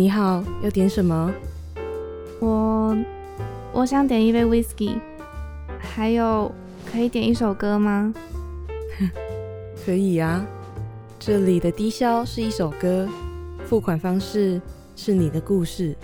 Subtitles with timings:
[0.00, 1.30] 你好，要点什么？
[2.40, 2.96] 我
[3.70, 4.98] 我想点一杯 whisky，
[5.78, 6.50] 还有
[6.90, 8.14] 可以点一首歌吗？
[9.84, 10.42] 可以啊，
[11.18, 13.06] 这里的低消是一首歌，
[13.66, 14.58] 付款方式
[14.96, 15.94] 是你的故事。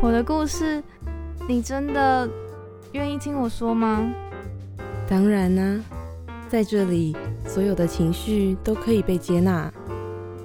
[0.00, 0.82] 我的故事，
[1.46, 2.26] 你真的
[2.92, 4.10] 愿意听我说吗？
[5.06, 5.78] 当然啦、
[6.48, 7.14] 在这里
[7.46, 9.70] 所有的情绪都可以被接纳，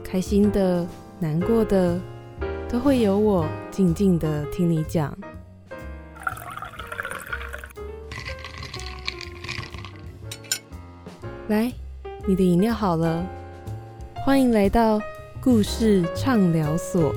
[0.03, 0.85] 开心的、
[1.21, 1.97] 难过的，
[2.73, 5.15] 都会有我静静的听你讲。
[11.49, 11.71] 来，
[12.25, 13.23] 你的饮料好了，
[14.25, 14.99] 欢迎来到
[15.39, 17.13] 故事畅聊所。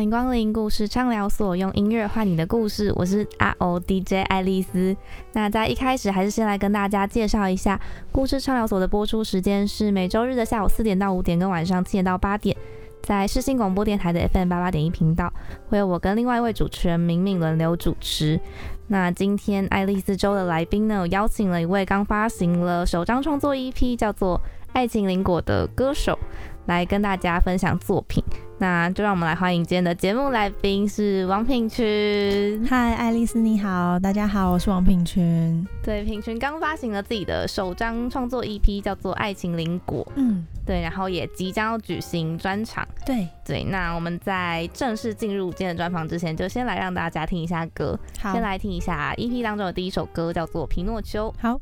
[0.00, 2.90] 欢迎光临故事畅聊所，用音乐换你的故事。
[2.96, 4.96] 我是 R O D J 爱丽丝。
[5.34, 7.78] 那在一开始，还是先来跟大家介绍一下
[8.10, 12.56] 故事畅聊所的播出时间是每周日的下午四点到五点，跟晚上七点到八点，
[13.02, 15.30] 在世新广播电台的 FM 八八点一频道，
[15.68, 18.40] 会有我跟另外一位主持人明明轮流主持。
[18.86, 24.38] 那今天爱丽丝周的来宾呢，有邀请了一位刚发行了首张创作 EP，叫做
[24.72, 26.18] 《爱情灵果》的歌手，
[26.66, 28.22] 来跟大家分享作品。
[28.58, 32.62] 那就让我们来欢迎今天的节目来宾是王品群。
[32.68, 35.66] 嗨，爱丽丝你好，大家好，我是王品群。
[35.82, 40.06] 对，品群刚发行了自己的首张创作 EP，叫做《爱情灵果》。
[40.16, 42.86] 嗯，对，然后也即将要举行专场。
[43.06, 47.98] 对，对，那我们在正式进入今天的专访之前，就先来让大家听一下歌。
[48.20, 51.30] 好，先来听一下 EP 当中的第一首歌，叫做《皮诺丘》。
[51.40, 51.58] 好。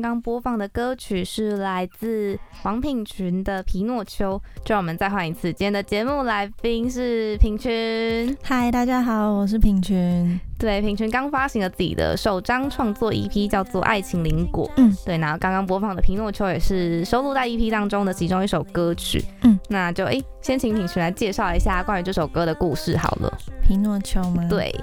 [0.00, 8.34] 刚刚播放的歌曲是来自黄品群的《皮诺丘》，就让我们再换一次，今天的节目来宾是品群。
[8.42, 10.40] 嗨，大家好，我是品群。
[10.58, 14.66] 对，品群刚发行了自己的首张创作 EP，叫做《爱情灵果》。
[14.78, 19.22] 嗯，对，然后刚刚播放的《皮诺丘》也是收录在 EP 当中的其中一首歌曲。
[19.42, 23.30] 嗯，那就哎，先请品群来介绍一下关于这首歌的故事好了。
[23.62, 24.74] 皮诺丘吗？，对，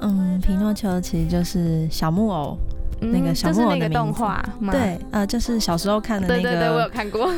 [0.00, 2.58] 嗯，皮诺丘其实就是小木偶。
[3.00, 4.44] 那个小木偶的动画？
[4.70, 7.28] 对，呃，就是小时候看的那对对对，我有看过。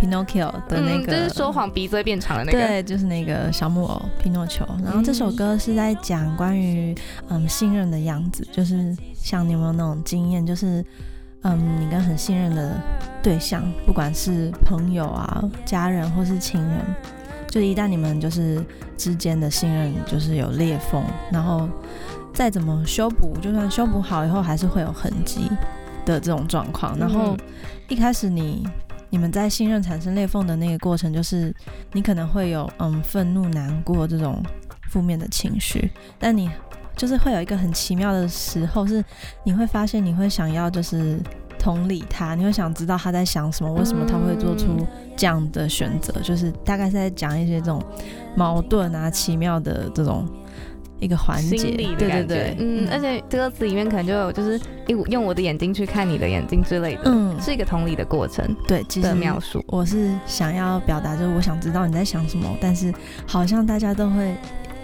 [0.00, 2.58] Pinocchio 的那嗯，个，就是说谎鼻子会变长的那个。
[2.58, 4.64] 对，就是那个小木偶皮诺丘。
[4.82, 6.94] 然后这首歌是在讲关于
[7.28, 10.82] 嗯信任的样子，就是像你有没有那种经验，就是
[11.42, 12.80] 嗯你跟很信任的
[13.22, 16.78] 对象，不管是朋友啊、家人或是亲人，
[17.50, 18.64] 就一旦你们就是
[18.96, 21.68] 之间的信任就是有裂缝，然后
[22.32, 25.50] 再怎么修补，就算修补好以后，还是会有痕迹
[26.04, 26.96] 的这种状况。
[26.98, 27.38] 然后嗯
[27.88, 28.66] 一开始你
[29.10, 31.54] 你们在信任产生裂缝的那个过程，就是
[31.92, 34.42] 你可能会有嗯愤怒、难过这种
[34.90, 36.48] 负面的情绪，但你
[36.96, 39.04] 就是会有一个很奇妙的时候，是
[39.44, 41.18] 你会发现你会想要就是
[41.58, 44.86] 同理他，你会想知道他在想什么，为什么他会做出
[45.16, 47.82] 这样的选择，就是大概是在讲一些这种
[48.36, 50.24] 矛盾啊、奇妙的这种
[51.00, 59.64] 一个环节，对对对，，嗯，而且歌词里面可能就有就是用用我的眼睛去看你的眼睛之类的，嗯，是一个同理的过程对，其实的描述。
[59.66, 62.92] 我是想要表达，就是我想知道你在想什么，但是
[63.26, 64.34] 好像大家都会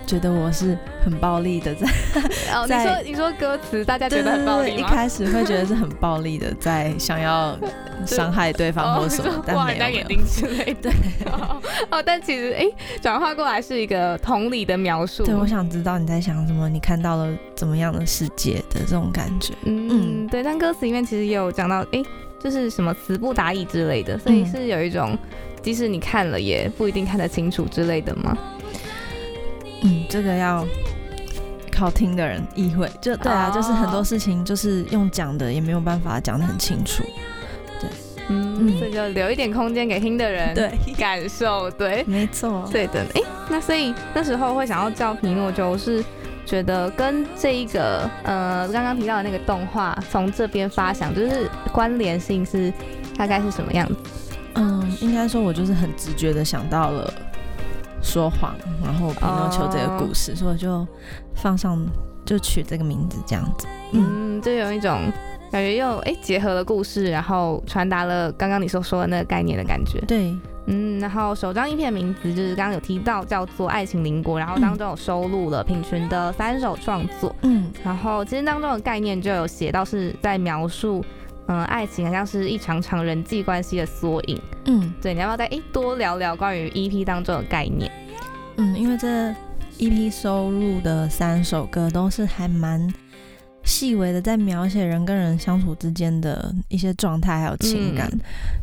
[0.06, 1.86] 觉得我是很暴力的在，
[2.54, 4.88] 哦，你说你说歌词，大家觉得很暴力吗？
[4.88, 7.58] 开始会觉得是很暴力的，在想要
[8.06, 10.90] 伤害对方哦，或什么，但没有之类的。
[10.90, 10.92] 对
[11.32, 11.60] 哦，
[11.90, 12.64] 哦但其实哎，
[13.02, 15.24] 转化过来是一个同理的描述。
[15.24, 19.52] 对，我想知道你在想什么，你看到了怎么样的世界的这种感觉。
[19.64, 22.02] 嗯，对，但歌词里面其实也有讲到，哎，
[22.40, 25.18] 就是什么词不达意之类的，所以嗯是有一种，
[25.62, 28.36] 即使你看了也不一定看得清楚之类的吗？
[29.82, 30.66] 嗯，这个要
[31.70, 37.04] 靠听的人意会，就对啊，哦就是很多事情就是用讲的也没有办法讲的很清楚。
[38.28, 42.68] 嗯，嗯所以就留一点空间给听的人对，感受，对，没错。
[42.72, 43.04] 对的。
[43.14, 46.04] 哎，那所以那时候会想要叫皮诺丘，是
[46.44, 52.72] 觉得跟这一个呃刚刚提到的那个动画从这边发想，就是关联性是
[53.16, 53.94] 大概是什么样子？
[54.54, 57.14] 嗯，应该说，我就是很直觉的想到了
[58.06, 58.54] 说谎，
[58.84, 60.86] 然后皮诺丘这个故事，所以我就
[61.34, 61.84] 放上
[62.24, 63.66] 就取这个名字这样子。
[63.92, 65.12] 嗯，嗯，就有一种
[65.50, 70.00] 感觉又哎结合了故事，然后传达了刚刚你所说的那个概念的感觉。
[70.06, 70.32] 对，
[70.66, 77.70] 嗯，然后首张影片名字就是刚刚有提到叫做《爱情邻国》，然后当中有收录了品群的三首创作，嗯。
[77.84, 81.04] 然后其实当中的概念就有写到是在描述，
[81.46, 84.40] 嗯、爱情好像是一场场人际关系的缩影。
[84.64, 87.90] 嗯对，你要不要再诶多聊聊关于 EP 当中的概念？
[88.56, 89.08] 嗯，因为这
[89.78, 92.92] EP 收录的三首歌都是还蛮
[93.64, 98.20] 细微的，在描写人跟人相处之间的一些状态还有情感，嗯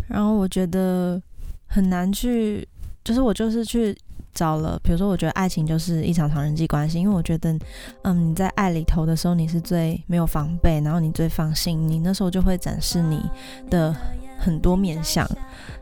[0.09, 1.21] 然后我觉得
[1.68, 2.68] 很难去，
[3.03, 3.97] 就是我就是去。
[4.33, 7.58] 找了，比如说，我觉得爱情就是一场场人际关系，因为我觉得，
[8.03, 13.22] 嗯，你在爱里头的时候，你是最没有防备，然后你最放心，你那时候就会展示你
[13.69, 13.96] 的
[14.38, 15.27] 很多面相，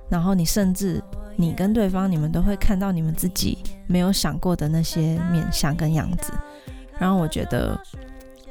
[0.10, 1.02] 然后你甚至
[1.36, 6.34] 你跟对方，你们都会看到你们自己没有想过的那些面相跟样子，
[7.00, 7.80] 然后我觉得，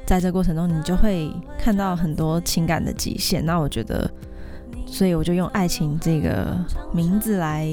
[0.05, 3.45] 在这过程中，你就会看到很多情感的极限。
[3.45, 4.09] 那我觉得，
[4.85, 6.57] 所以我就用爱情这个
[6.91, 7.67] 名字来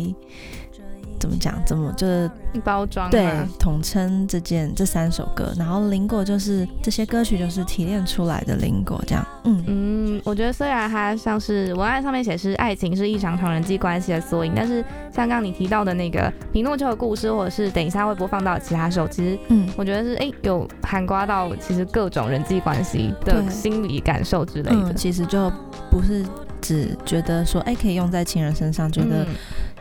[1.19, 1.55] 怎么讲？
[1.67, 2.31] 怎么就是
[2.65, 9.65] 包装对统称这件这三首歌，然后林果就是这些歌曲就是提炼出来的林果，这样，嗯。
[9.67, 14.83] 嗯，我觉得虽然它像是文案上面写是爱情是一场场人际关系的缩影，但是
[15.13, 19.69] 像刚刚你提到的那个皮诺丘的故事，或者是等一下会播放到其他首，其实嗯。
[19.77, 24.91] 我觉得是哎、有涵盖到其实各种人际关系的心理感受之类的。
[24.91, 24.97] 嗯，。
[24.97, 25.49] 其实就
[25.91, 26.25] 不是
[26.61, 29.27] 只觉得说，哎、可以用在情人身上，觉得嗯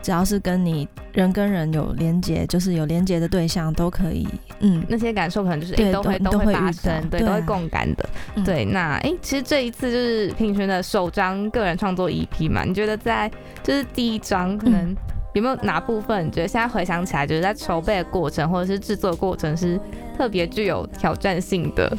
[0.07, 4.25] 只要是跟你人跟人有连接，就是有连接的对象都可以，
[4.61, 8.09] 嗯，那些感受可能就是都会都都会发生，对，都会共感的。
[8.35, 8.43] 嗯。
[8.45, 13.29] 对，那哎、其实这一次就是品轩的首张个人创作 EP 嘛，你觉得在
[13.61, 14.95] 就是第一张可能
[15.33, 19.77] 有没有哪部分你觉得现在回想起来，就是在筹备的过程或者是制作过程是
[20.17, 21.97] 特别具有挑战性的？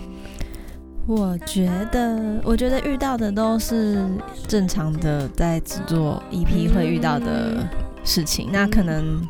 [1.07, 4.03] 我觉得，我觉得遇到的都是
[4.47, 7.69] 正常的在制作 EP 会遇到的
[8.09, 8.49] 事情。
[8.51, 9.21] 那可能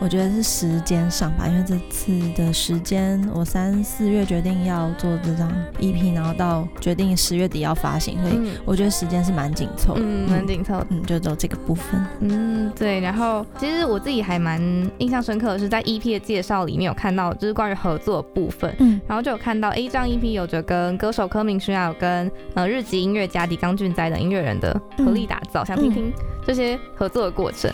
[0.00, 10.00] 我觉得是时间上吧，因为这次的时间，我三四月决定要做这张 EP，然后到决定十月底要发行，所以嗯我觉得时间是蛮紧凑的。
[10.02, 10.86] 嗯，蛮紧凑的。
[10.90, 12.04] 嗯，就走这个部分。
[12.20, 13.00] 嗯，对。
[13.00, 14.60] 然后其实我自己还蛮
[14.98, 18.74] 印象深刻的是，在 EP 的介绍里面有看到，就是关于合作的部分。
[18.80, 26.12] 嗯然后就有看到 A 张 EP 有着跟歌手柯明勋还有跟呃日籍音乐家李刚俊哉等音乐人的合力打造，想听听
[26.46, 27.70] 这些合作的过程。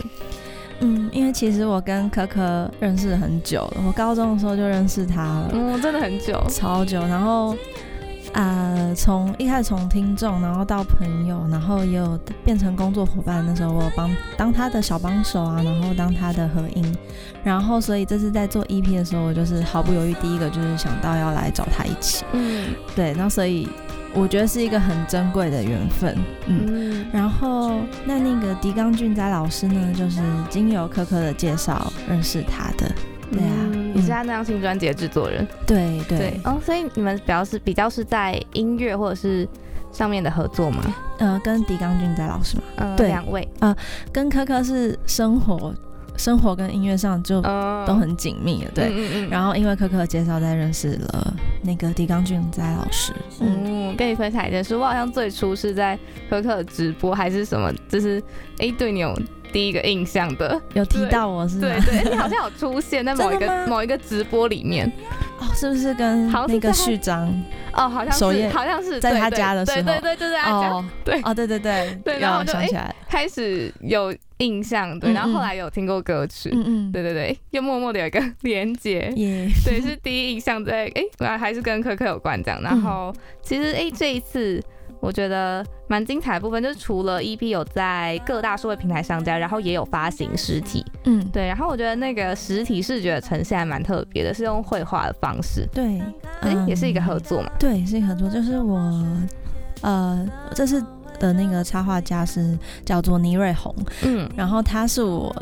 [0.79, 6.43] 嗯，因为其实我跟可可认识很久了，我高中的时候就认识他了，嗯，真的很久。
[6.49, 6.99] 超久。
[7.01, 7.55] 然后
[8.33, 13.45] 呃，从一开始从听众，然后到朋友，然后也有变成工作伙伴。
[13.45, 16.97] 那时候我有帮当他的小帮手啊，然后当他的合音，
[17.43, 22.25] 然后所以这次在做 EP 的时候，我就是毫不犹豫，第一个就是想到要来找他一起。
[22.31, 23.67] 嗯对，然后所以
[24.13, 26.15] 我觉得是一个很珍贵的缘分。
[26.47, 26.65] 嗯。
[26.67, 32.89] 嗯然后，那那个狄刚俊哉老师呢，就是经由科科的介绍认识他的。
[33.31, 35.45] 对啊嗯也是他那张新专辑的制作人。
[35.67, 39.47] 对对，对哦，所以你们比较是比较是在音乐或者是
[39.91, 40.81] 上面的合作吗？
[41.19, 43.75] 呃，跟狄刚俊哉老师嘛，嗯，对两位，呃
[44.11, 45.73] 跟科科是生活、
[46.21, 48.71] 生活跟音乐上就嗯都很紧密了。
[48.75, 53.11] 对，嗯嗯嗯然后因为可可介绍，再认识了那个狄刚俊哉老师。
[53.39, 55.97] 嗯，嗯，跟你分享一件事，我好像最初是在
[56.29, 58.21] 可可直播还是什么，就是
[58.59, 59.19] 哎、对你有
[59.51, 61.61] 第一个印象的，有提到我是吗？
[61.85, 64.91] 对对，你好像有出现在某一个 某一个直播里面，
[65.39, 67.27] 哦，是不是跟那个序章？
[67.73, 72.93] 哦，好像是好像是在他家的时候对对对，就是在他家哦，对哦，对对对，对 然后有就想起来。
[73.07, 79.11] 开始有印象，对，嗯然后后嗯来有听过歌曲，嗯嗯，对对对，又默默的有一个连接。
[79.15, 82.61] 耶，对，是第一印象在哎，原来还是跟可可有关这样。
[82.61, 84.61] 然后其实哎，这一次
[85.01, 90.85] 我觉得蛮精彩的部分，就是除了 EP 有在各大数位平台上架，然后也有发行实体。
[91.05, 95.99] 嗯，对，然后我觉得那个实体视觉呈现还蛮特别的，是用绘画的方式，对，
[96.41, 97.51] 哎、嗯也是一个合作嘛。
[97.59, 99.03] 对，是一个合作，就是我，
[99.81, 100.81] 呃，这次
[101.19, 105.35] 的那个插画家是叫做倪瑞红，嗯然后他是我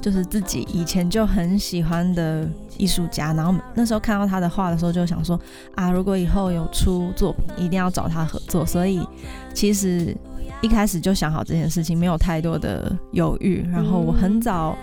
[0.00, 2.48] 就是自己以前就很喜欢的
[2.80, 5.38] 艺术家，然后那时候看到他的画的时候，就想说
[5.74, 9.06] 啊，如果以后有出作品，一定要找他合作，所以
[9.52, 10.16] 其实
[10.62, 14.74] 一开始就想好这件事情，没有太多的犹豫，然后我很早。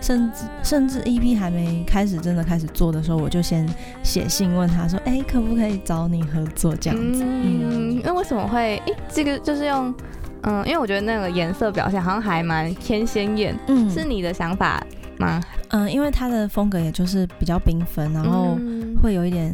[0.00, 3.64] 甚至甚至 EP 还没开始真的开始做的时候，我就先
[4.02, 9.94] 写信问他说：“哎、可不可以找你合作这样子？”嗯嗯，那为什么会哎、这个就是用
[10.40, 14.84] 嗯，因为我觉得那个颜色表现好像还蛮偏鲜艳，嗯是你的想法
[15.18, 15.40] 吗？
[15.68, 18.96] 嗯，因为他的风格也就是比较缤纷，然后嗯。
[19.02, 19.52] 会有一点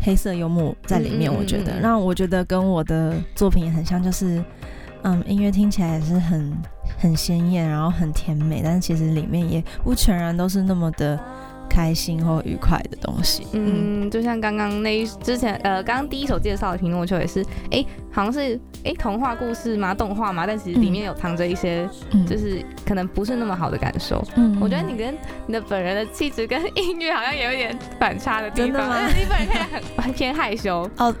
[0.00, 1.72] 黑色幽默在里面，我觉得。
[1.72, 1.80] 嗯。
[1.80, 4.42] 嗯让我觉得跟我的作品也很像，就是
[5.02, 6.52] 嗯，音乐听起来也是很
[6.98, 11.18] 很鲜艳，然后很甜美，但是其实里面也不全然都是那么的
[11.68, 13.46] 开心或愉快的东西。
[13.52, 19.94] 嗯嗯，就像刚刚那一之前呃，刚刚第一首介绍的《苹果球》也是，哎、好像是哎、童话故事嘛？
[19.94, 20.46] 动画嘛？
[20.46, 24.24] 但其实里面有藏着一些，嗯就是可能不是那么好的感受。
[24.36, 30.88] 嗯我觉得你跟你的本人的气质跟音乐好像有一点反差的地方，真的吗 你本人看起来很很偏害羞。
[30.96, 31.14] 哦，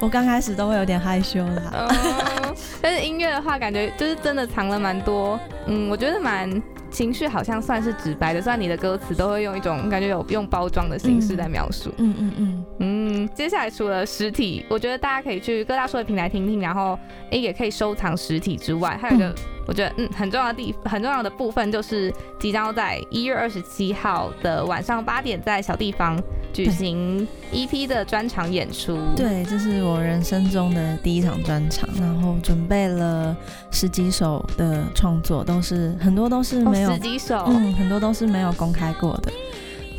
[0.00, 1.88] 我刚开始都会有点害羞啦。
[1.88, 6.50] 嗯，但是音乐的话，感觉就是真的藏了蛮多，嗯，我觉得蛮
[6.94, 11.92] 情绪好像算是直白的，虽然你的歌词都会用一种感觉有用包装的形式在描述。
[11.98, 16.96] 嗯嗯嗯，嗯，接下来除了实体，我觉得大家可以去各大数的平台听听，然后
[17.30, 19.34] 诶也可以收藏实体之外，还有一个、嗯
[19.66, 26.20] 我觉得嗯很重要的地很重要的部分就是即将要在一月二十七号的晚上八点在小地方
[26.52, 28.98] 举行 EP 的专场演出。
[29.16, 33.36] 对，这是我人生中的第一场专场，然后准备了
[33.70, 39.32] 十几首的创作，都是很多都是哦，没有十几首，嗯，很多都是没有公开过的。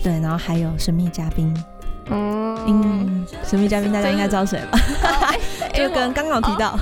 [0.04, 1.52] 对，然后还有神秘嘉宾，
[2.10, 4.80] 嗯嗯，神秘嘉宾大家应该知道谁吧？
[5.74, 6.78] 就跟刚刚有提到，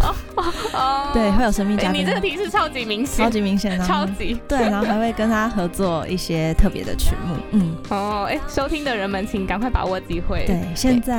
[0.73, 10.45] 哦对，会有神秘嘉宾你这，个提示超级明显，超级明显，然后超级对，然后还会跟他合作一些特别的曲目，嗯，哦，哎，收听的人们请赶快把握机会。
[10.45, 11.15] 对，现在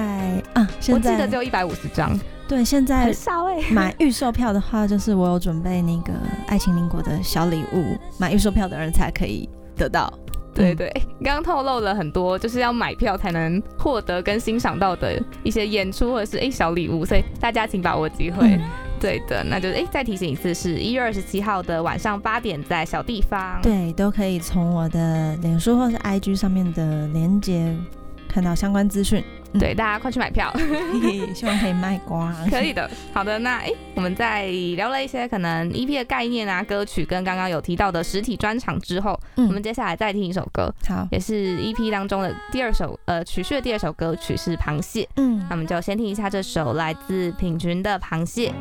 [0.55, 3.57] 啊，我现在记得只有一百五十张，对，现在很少哎。
[3.71, 6.13] 买预售票的话，就是我有准备那个
[6.47, 10.13] 爱情邻国的小礼物，买预售票的人才可以得到。
[10.55, 10.93] 嗯对对，
[11.23, 18.47] 刚刚透露了很多，就是要买票才能获得跟欣赏到的一些演出或者是哎小礼物，所以大家请把握机会。
[18.47, 18.61] 嗯
[19.01, 23.61] 对的，那就是哎再提醒一次，是一月二十七号的晚上八点，在小地方。
[23.61, 27.77] 对，都可以从我的脸书或是 IG 上面的连接
[28.27, 29.23] 看到相关资讯。
[29.55, 30.53] 嗯对，大家快去买票。
[31.35, 32.35] 希望可以卖光。
[32.51, 32.91] 可以的。
[33.13, 34.47] 好的，那诶，我们在
[34.77, 48.53] 聊了一些可能 EP 的概念啊、歌曲，跟刚刚有提到的实体专场之后，嗯我们接下来再听一首歌，好，也是 EP 当中的第二首呃曲序的第二首歌曲是《螃蟹》，嗯那我们就先听一下这首来自品群的《螃蟹》。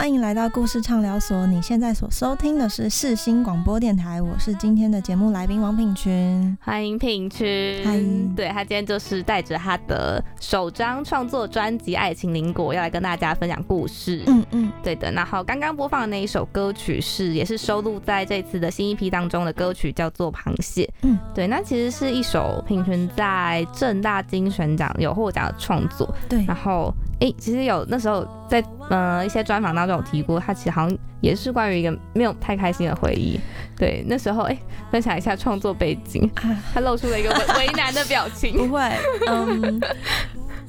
[0.00, 6.56] 欢迎来到故事畅聊所，你现在所收听的是世新广播电台，我是今天的节目来宾王品群。
[6.58, 8.00] 欢迎品群，嗨
[8.34, 14.24] 对他今天就是带着他的首张创作专辑《爱情邻国》要来跟大家分享故事。
[14.26, 20.84] 嗯嗯，对的，然后刚刚播放的那一首歌曲是也是收录在这次的新一批当中的歌曲，叫做《螃蟹》。
[21.02, 26.08] 嗯，对，那其实是一首品群在正大金选奖有获奖的创作。
[26.26, 33.38] 对然后诶，其实有那时候在呃一些专访当中有提过，他其实好像也是关于一个没有太开心的回忆。
[33.76, 34.58] 对，那时候诶，
[34.90, 38.56] 分享一下创作背景，啊，他露出了一个 为为难的表情。
[38.56, 38.80] 不会，
[39.26, 39.80] 嗯，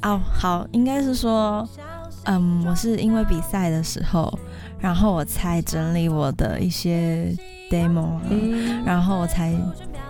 [0.02, 1.68] 哦，好，应该是说，
[2.26, 4.38] 嗯，我是因为比赛的时候，
[4.80, 7.34] 然后我才整理我的一些
[7.70, 9.54] demo 啊，嗯，然后我才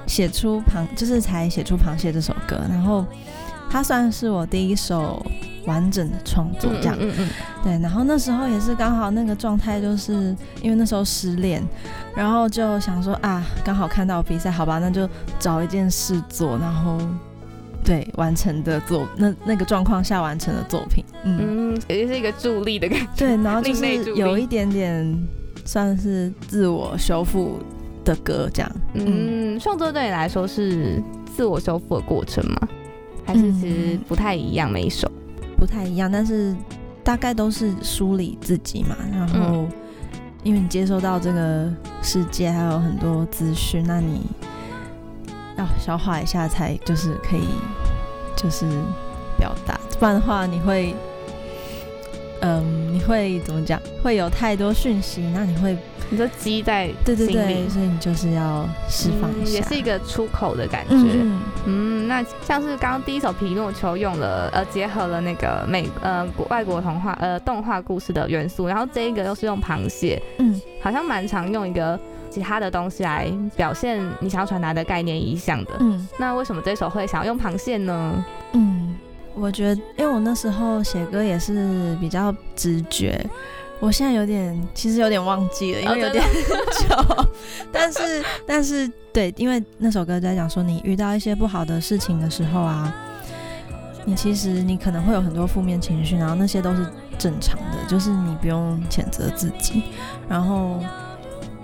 [0.08, 3.06] 写出螃，就是才写出螃蟹这首歌，然后
[3.71, 5.25] 它算是我第一首
[5.65, 6.97] 完整的创作，这样。
[6.99, 7.29] 嗯嗯
[7.63, 11.63] 对，然后那时候也是刚好那个状态，就是因为那时候失恋，
[12.15, 15.07] 然后就想说啊，刚好看到比赛，好吧，那就
[15.39, 16.97] 找一件事做，然后
[17.86, 23.07] 对完成的作那那个状况下完成的作品，嗯，嗯，也就是一个助力的感觉。
[23.15, 25.27] 对，然后就是有一点点
[25.63, 27.60] 算是自我修复
[28.03, 31.01] 的歌这样，嗯，嗯，创作对你来说是
[31.36, 32.67] 自我修复的过程吗？
[33.25, 34.71] 还是其实不太一样？
[34.71, 35.12] 每一首，
[35.57, 36.55] 不太一样，但是
[37.03, 39.67] 大概都是梳理自己嘛，然后
[40.43, 44.21] 因为你接收到这个世界还有很多资讯，那你
[45.57, 47.47] 要消化一下才就是可以
[48.36, 48.65] 就是
[49.38, 50.95] 表达，不然的话你会。
[52.43, 53.79] 嗯，你会怎么讲？
[54.01, 55.77] 会有太多讯息，那你会
[56.12, 60.95] 你就积在对对对，所以你就是要释放一下，嗯也是一个出口的感觉。
[60.95, 71.97] 嗯嗯，那像是刚刚第一首《皮诺丘》用了呃结合了那个美呃外国童话呃动画故事的元素，然后这一个又是用螃蟹，嗯好像蛮常用一个
[72.30, 75.71] 其他的东西来表现你想要传达的概念意向的。
[75.80, 78.26] 嗯那为什么这首会想要用螃蟹呢？
[78.52, 78.97] 嗯，
[79.34, 83.26] 我觉得，因为我那时候写歌也是比较直觉，
[83.81, 86.23] 我现在有点其实有点忘记了，因哦为有点
[86.79, 87.27] 久，
[87.73, 92.93] 但是但是对，因为那首歌在讲说你遇到一些不好的事情的时候啊。
[94.03, 96.83] 你其实你可能会有很多负面情绪，然后那些都是
[97.19, 99.83] 正常的，就是你不用谴责自己，
[100.27, 100.79] 然后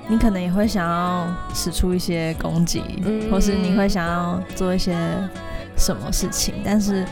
[0.07, 3.31] 你可能也会想要使出一些攻击，嗯。
[3.31, 4.95] 或是你会想要做一些
[5.75, 7.03] 什么事情，但是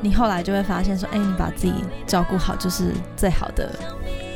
[0.00, 1.72] 你后来就会发现说，哎、你把自己
[2.04, 3.70] 照顾好就是最好的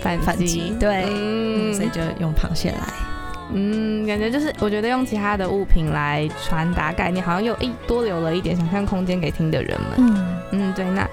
[0.07, 1.05] 反反击，对，
[1.75, 2.79] 所以就用螃蟹来，
[3.53, 9.91] 嗯，感觉就是我觉得用其他的物品来传达概念，好像又诶多留了一点想象空间给听的人们。
[9.97, 10.39] 嗯。
[10.53, 11.09] 嗯，对，那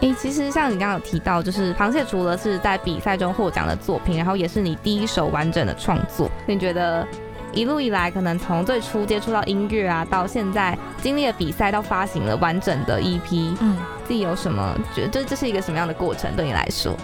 [0.00, 6.30] 诶，其实像你刚刚有提到，就是螃蟹除了是在比赛中获奖的作品，然后也是你第一首完整的创作。
[6.46, 7.04] 你觉得
[7.52, 13.76] 一路以来，可能从最初接触到音乐啊，到现在经历了比赛，到发行了完整的 EP，嗯。
[14.06, 16.96] 自己有什么觉得这这是一个什么样的过程对你来说？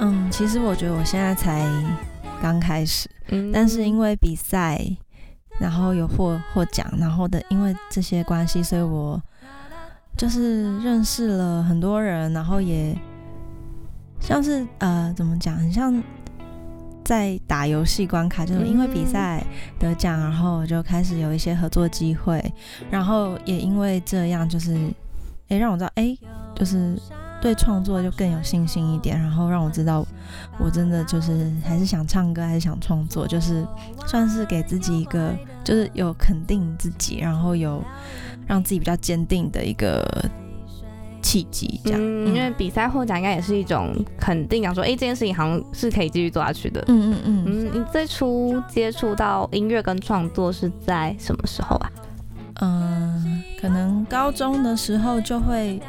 [0.00, 1.64] 嗯，其实我觉得我现在才
[2.40, 3.52] 刚开始，嗯。
[3.52, 4.80] 但是因为比赛，
[5.58, 9.20] 然后有获获奖，然后的因为这些关系，所以我
[10.16, 12.96] 就是认识了很多人，然后也
[14.20, 16.02] 像是呃怎么讲，很像
[17.04, 19.44] 在打游戏关卡，就是因为比赛
[19.78, 22.42] 得奖，然后就开始有一些合作机会，
[22.90, 24.74] 然后也因为这样，就是
[25.48, 26.18] 诶让我知道，诶，
[26.54, 26.98] 就是
[27.40, 30.06] 对创作就更有信心一点，然后让我知道
[30.58, 33.66] 我真的就是还是想唱歌，还是想创作，就是
[34.06, 37.82] 算是给自己一个就是有肯定自己，然后有
[38.46, 40.04] 让自己比较坚定的一个
[41.22, 42.00] 契机，这样。
[42.00, 46.84] 嗯，因为比赛获奖应该也是一种肯定，讲说，哎、这件事情好像是可以继续做下去的。
[46.88, 51.90] 嗯嗯嗯嗯，你最初接触到音乐跟创作是在什么时候啊？
[52.62, 55.80] 嗯，可能高中的时候就会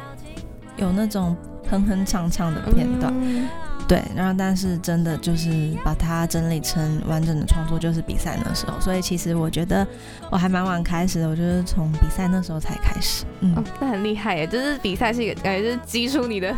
[0.76, 1.36] 有那种
[1.70, 3.48] 哼哼唱唱的片段，嗯
[3.88, 5.50] 对，然后但是真的就是
[5.84, 9.86] 把它整理成完整的创作，就是比赛那时候，所以其实我觉得
[10.30, 14.46] 我还蛮晚开始的，我就是从比赛那时候才开始，嗯哦，那很厉害耶！
[14.46, 16.54] 就是比赛是一个感觉，就是激出你的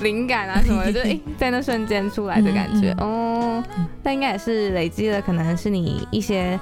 [0.00, 2.90] 灵感啊什么的， 就哎、在那瞬间出来的感觉。
[2.98, 6.58] 哦嗯，那应该也是累积了，可能是你一些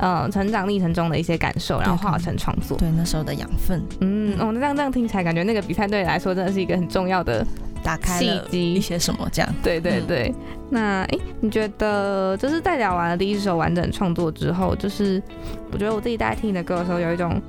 [0.00, 2.76] 呃成长历程中的一些感受，然后化成创作。
[2.78, 3.80] 对，那时候的养分。
[4.00, 7.46] 嗯，哦，那这样这样听起来，感觉那个比赛对你来说真的是一个很重要的
[7.84, 8.74] 打开了契机。
[8.74, 10.06] 一些什么这样，对对嗯。
[10.06, 10.34] 对，
[10.70, 15.22] 那诶，你觉得就是在聊完了第一首完整创作之后，就是
[15.70, 17.40] 我觉得我自己在听你的歌的时候，有一种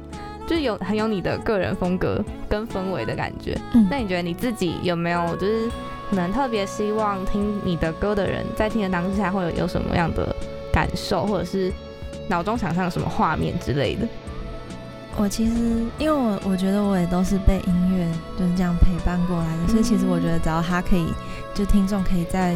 [0.48, 3.58] 就是有很有你的个人风格跟氛围的感觉。
[3.74, 3.88] 嗯。
[3.90, 5.70] 那你觉得你自己有没有就是
[6.10, 10.36] 可能特别希望听你的歌的人在听的当下会有有什么样的
[10.74, 11.72] 感受，或者是
[12.28, 14.08] 脑中想象什么画面之类的？
[15.18, 15.52] 我其实
[15.98, 18.08] 因为我我觉得我也都是被音乐
[18.40, 21.14] 就是这样陪伴过来的，所以其实我觉得只要他可以，
[21.54, 22.56] 就听众可以在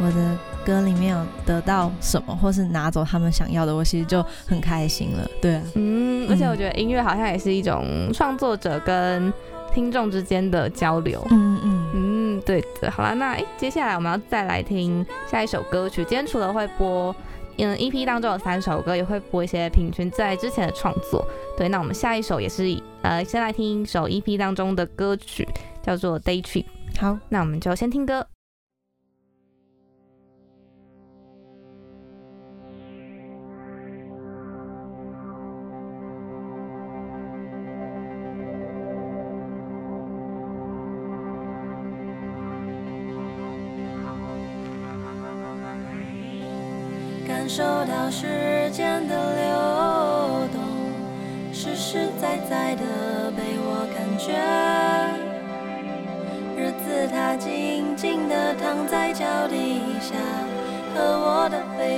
[0.00, 0.36] 我的
[0.66, 5.30] 歌里面有得到什么，或是拿走他们想要的，我其实就很开心了。
[5.40, 9.32] 对啊，嗯，而且我觉得音乐好像也是一种创作者跟
[9.72, 11.24] 听众之间的交流。
[11.30, 12.90] 嗯嗯嗯，对的。
[12.90, 16.04] 好了，那诶，接下来我们要再来听下一首歌曲。
[16.04, 17.14] 今天除了会播
[17.58, 21.24] 嗯 EP 当中有三首歌，也会播一些平均在之前的创作。
[21.56, 25.46] 对，那我们下一首也是呃，先来听一首 EP 当中的歌曲，
[25.82, 26.64] 叫做《Day Trip》。
[27.00, 28.26] 好，那我们就先听歌。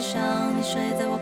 [0.06, 1.15] 上，你睡在我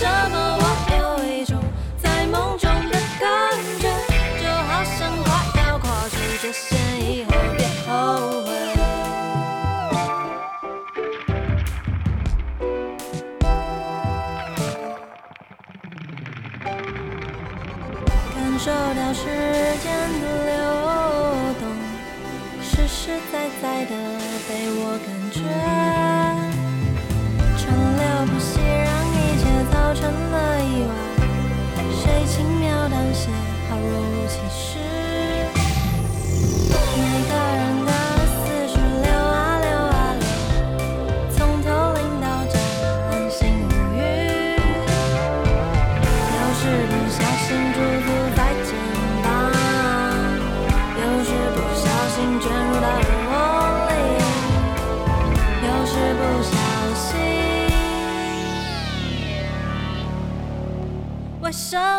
[0.00, 0.64] 什么我
[0.96, 0.98] 有
[1.30, 1.60] 一种
[2.02, 3.28] 在梦中的感
[3.78, 3.86] 觉，
[4.40, 5.28] 就好像快
[5.68, 7.90] 要跨出界限以后别后
[8.46, 8.48] 悔？
[18.34, 19.26] 感受到时
[19.82, 20.56] 间的流
[21.60, 21.62] 动，
[22.62, 23.92] 实实在在的
[24.48, 26.09] 被我感觉。
[30.10, 30.92] 切造成了意外。
[32.02, 33.30] 谁轻描淡写，
[33.68, 34.59] 好若无其事。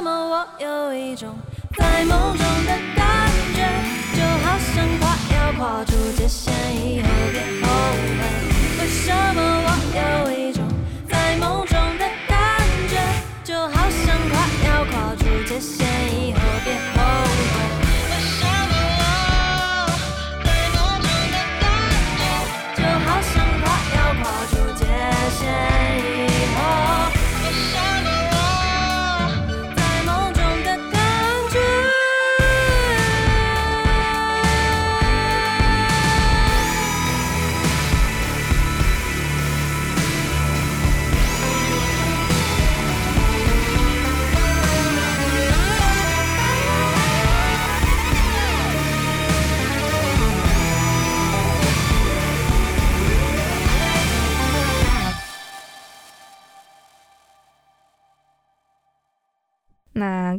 [0.01, 1.37] 么我有一种
[1.77, 3.69] 在梦中的感觉，
[4.15, 6.51] 就好像快要跨出界线
[6.85, 7.69] 以后别后
[8.17, 8.19] 悔？
[8.79, 10.63] 为什么我有一种
[11.07, 12.59] 在梦中的感
[12.89, 12.97] 觉，
[13.43, 14.33] 就好像快
[14.67, 15.85] 要跨出界线
[16.19, 16.40] 以后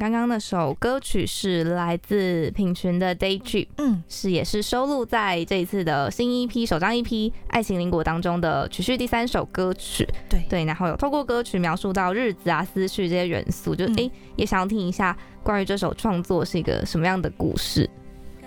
[0.02, 7.04] 刚刚那首歌曲是来自品群的《Day Trip》，嗯，是也是收录在这一次的新一批首张 EP
[7.46, 10.04] 《爱情邻国》当中的曲序第三首歌曲。
[10.28, 17.88] 对对，然后有透过歌曲描述到日子啊、思绪这些元素，就嗯诶、也想要听一下关于这首创作是一个什么样的故事。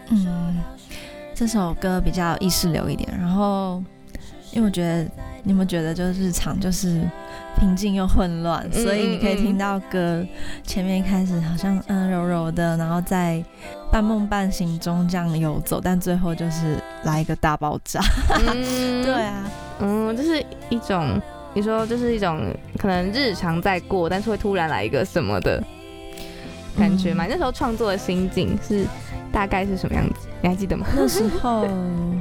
[0.10, 0.62] 嗯，
[1.34, 3.82] 这首歌比较意识流一点，然后
[4.56, 5.04] 因为我觉得
[5.44, 7.02] 你有没有觉得，就是日常就是
[7.60, 10.26] 平静又混乱，嗯所以你可以听到歌
[10.64, 13.44] 前面一开始好像嗯柔柔的，然后在
[13.92, 18.00] 半梦半醒中这样游走，但最后就是来一个大爆炸。
[18.48, 21.22] 嗯 对，啊，嗯，就是一种
[21.54, 22.40] 你说就是一种
[22.80, 25.62] 可能日常在过，但是会突然来一个什么的
[26.80, 27.26] 感觉嘛？
[27.26, 28.86] 嗯那时候创作的心境是
[29.36, 30.30] 大概是什么样子？
[30.42, 30.88] 你还记得吗？
[30.96, 31.68] 那时候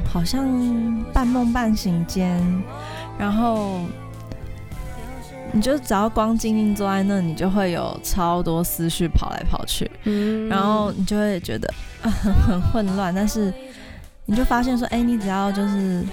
[0.05, 0.44] 好像
[1.12, 2.42] 半梦半醒间，
[3.16, 3.83] 然后
[5.53, 11.72] 你就只要光静静坐在那，你就会有超多思绪跑来跑去，嗯然后你就会觉得
[12.03, 13.55] 啊很很混乱，但是
[14.27, 16.05] 你就发现说，哎，你只要就是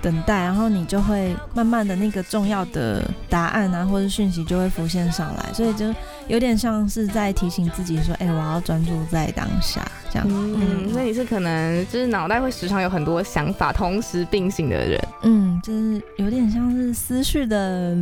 [0.00, 5.92] 等待，然后你就会慢慢的那个重要的答案啊，或者讯息就会浮现上来，所以就
[6.28, 10.26] 有点像是在提醒自己说，哎，我要专注在当下，这样。
[10.30, 17.96] 嗯，所以你是可能就是脑袋会时常有很多想法同时并行的人，嗯，就是有点像是思绪的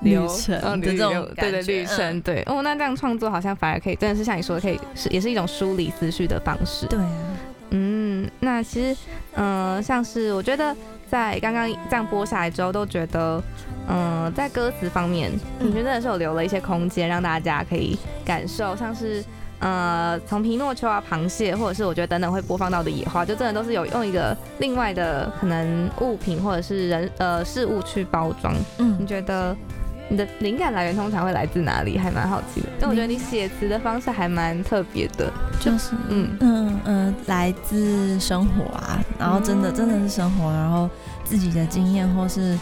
[0.00, 2.20] 旅程的这种流对的旅程，嗯。
[2.20, 2.42] 对。
[2.46, 6.86] 哦，那这样创作好像反而可以，真的是像你说的，可以是也是一种梳理思绪的方式。
[6.86, 7.10] 对啊，
[7.76, 9.00] 嗯，那其实，
[9.34, 10.74] 嗯、像是我觉得
[11.08, 13.42] 在刚刚这样播下来之后，都觉得，
[13.88, 19.22] 嗯、在歌词方面，嗯你觉得真的是有留了一些空间，让大家可以感受，像是。
[19.60, 28.52] 呃，从皮诺丘啊、螃蟹，或者是我觉得等等会播放到的野花，就真的都是有用一个另外的可能物品或者是人呃事物去包装。
[28.78, 29.56] 嗯你嗯，觉得
[30.08, 31.96] 你的灵感来源通常会来自哪里？
[31.96, 32.68] 还蛮好奇的。
[32.78, 35.32] 但我觉得你写词的方式还蛮特别的。
[35.60, 40.88] 就是嗯嗯嗯，来自生活啊，然后真的真的是生活，然后
[41.24, 42.58] 自己的经验或是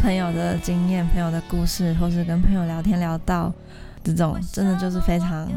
[0.00, 3.52] 朋友的经验、朋友的故事，或是跟朋友聊天聊到
[4.04, 5.48] 这种，真的就是非常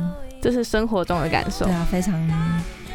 [0.41, 1.73] 就是生活中的感受对。
[1.73, 2.13] 啊，非常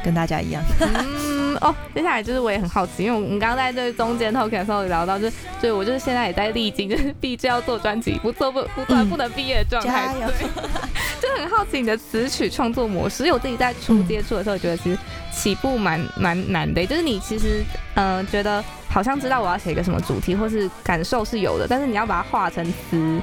[0.03, 0.63] 跟大家一样。
[0.81, 10.47] 嗯哦，接下来就是我也很好奇，因为我们刚刚在这中间的时候聊到，就是就是我就是现在也在历经，就是毕志要做专辑，不做不不做不能毕业的状态，对，
[11.23, 14.99] 就很好奇你的词曲创作模式，因为我自己在初接触的时候，觉得其实
[15.33, 17.63] 起步蛮蛮难的，就是你其实
[17.95, 23.21] 嗯、呃觉得好像知道我要写一个什么主题，或是感受是有的，但是你要把它化成词，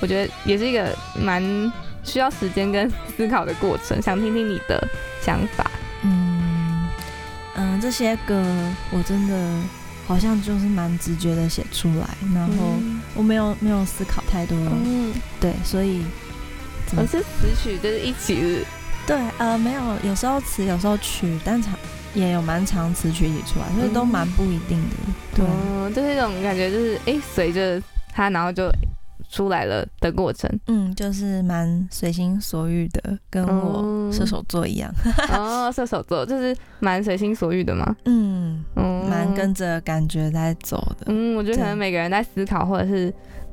[0.00, 1.42] 我觉得也是一个蛮
[2.04, 4.86] 需要时间跟思考的过程，想听听你的
[5.22, 5.64] 想法。
[7.80, 8.44] 这些歌
[8.92, 9.60] 我真的
[10.06, 12.74] 好像就是蛮直觉的写出来，然后
[13.14, 16.04] 我没有没有思考太多，嗯，对，所以
[16.96, 18.64] 我是词曲就是一起日，
[19.06, 21.72] 对呃没有，有时候词有时候曲，但常
[22.12, 24.96] 也有蛮长词曲一起出来，所以都蛮不一定的，
[25.36, 25.46] 对。
[25.46, 27.80] 嗯，就是一种感觉，就是哎，随着
[28.12, 28.68] 它，然后就
[29.30, 30.50] 出来了的过程。
[30.66, 34.92] 嗯，就是蛮随心所欲的，跟我嗯射手座一样。
[35.32, 37.96] 哦，射手座就是蛮随心所欲的嘛。
[38.04, 41.06] 嗯，嗯，蛮跟着感觉在走的。
[41.06, 43.08] 嗯，我觉得可能每个人在思考或者是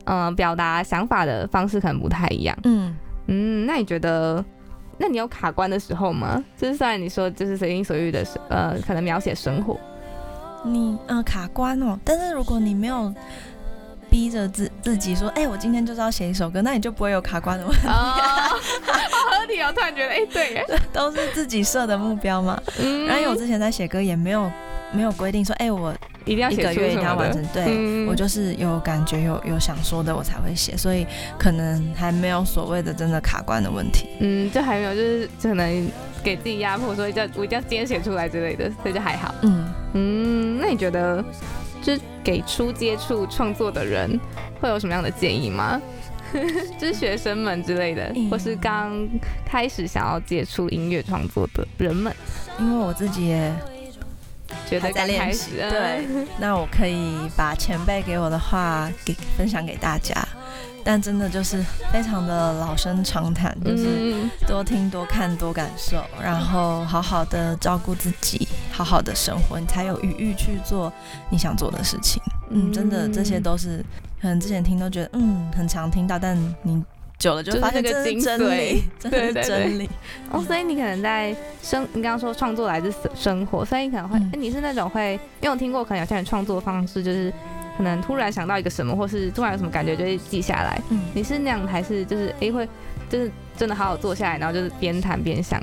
[0.05, 2.57] 嗯、呃表达想法的方式可能不太一样。
[2.63, 2.95] 嗯，
[3.27, 4.43] 嗯，那你觉得？
[4.99, 6.43] 那你有卡关的时候吗？
[6.57, 9.79] 就是虽然你说就是随心所欲的时，呃，可能描写生活，
[10.65, 13.13] 你呃卡关哦，但是如果你没有
[14.09, 18.57] 逼着自自己说，哎、我今天就是要写一首歌，那你就不会有卡关的问题，哦，好
[19.29, 19.71] 合理哦！
[19.73, 22.61] 突然觉得，哎、对耶，都是自己设的目标嘛。
[22.79, 24.51] 嗯然后因为我之前在写歌也没有
[24.91, 25.93] 没有规定说，哎、我
[26.25, 31.05] 一定要写一个月一定要完成，对、嗯我就是有感觉有有想说的我才会写，所以
[31.37, 34.07] 可能还没有所谓的真的卡关的问题。
[34.19, 35.91] 嗯，就还没有，就是可能
[36.23, 39.33] 给自己压迫，说一定要我一定要今天写出来之类的，所以就还好。
[39.41, 41.23] 嗯，嗯，那你觉得，
[41.87, 44.19] 就是给初接触创作的人
[44.59, 45.81] 会有什么样的建议吗？
[46.77, 49.07] 就是学生们之类的，嗯或是刚
[49.45, 52.13] 开始想要接触音乐创作的人们，
[52.59, 53.53] 因为我自己也
[54.69, 60.13] 觉得在刚开练习始，嗯对， 那我可以把前辈给我的话给分享给大家，
[60.89, 70.89] 但真的就是非常的老生常谈，就是嗯，多听、多看、多感受，然后好好的照顾自己，好好的生活，你才有余裕去做
[71.29, 72.23] 你想做的事情。
[72.51, 73.83] 嗯，真的这些都是
[74.21, 76.81] 可能之前听都觉得嗯很常听到，但你
[77.19, 79.89] 久了就就是发现这个真理， 真的是真理。
[80.31, 87.33] 哦，所以你可能在生，你刚刚说创作来自生活，所以你可能会，你是那种会，因为我听过，可能有些人创作方式就是，
[87.77, 90.81] 可能突然想到一个什么，或是突然有什么感觉，就会记下来。
[90.89, 92.67] 嗯，你是那样，还是就是诶会，
[93.09, 95.61] 就是真的好好坐下来，然后就是边弹边想？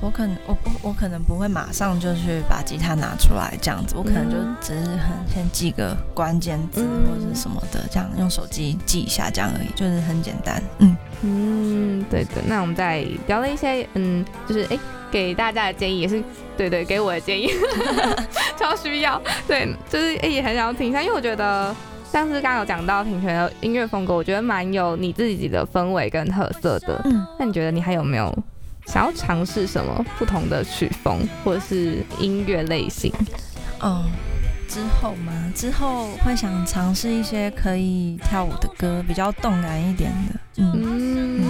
[0.00, 10.62] 我可能我我我可能不会马上就去把吉他拿出来这样子，我可能就嗯只是很先记个关键字嗯或者是什么的，这样用手机记一下这样而已，就是很简单。
[10.78, 12.40] 嗯嗯，对的。
[12.46, 14.78] 那我们再聊了一些，嗯，就是诶
[15.10, 16.22] 给大家的建议，也是
[16.56, 17.48] 对对给我的建议，
[18.58, 19.20] 超需要。
[19.46, 21.74] 对，就是诶也很想要听一下，因为我觉得。
[22.10, 26.98] 像是刚刚有讲到品泉的音乐风格，我觉得蛮有你自己的氛围跟特色的。
[27.04, 28.34] 嗯，那你觉得你还有没有
[28.86, 33.12] 想要尝试什么不同的曲风或者是音乐类型？
[33.80, 34.06] 哦，
[34.66, 41.42] 之后嘛，之后会想尝试一些可以跳舞的歌，比较动感一点的，嗯，嗯，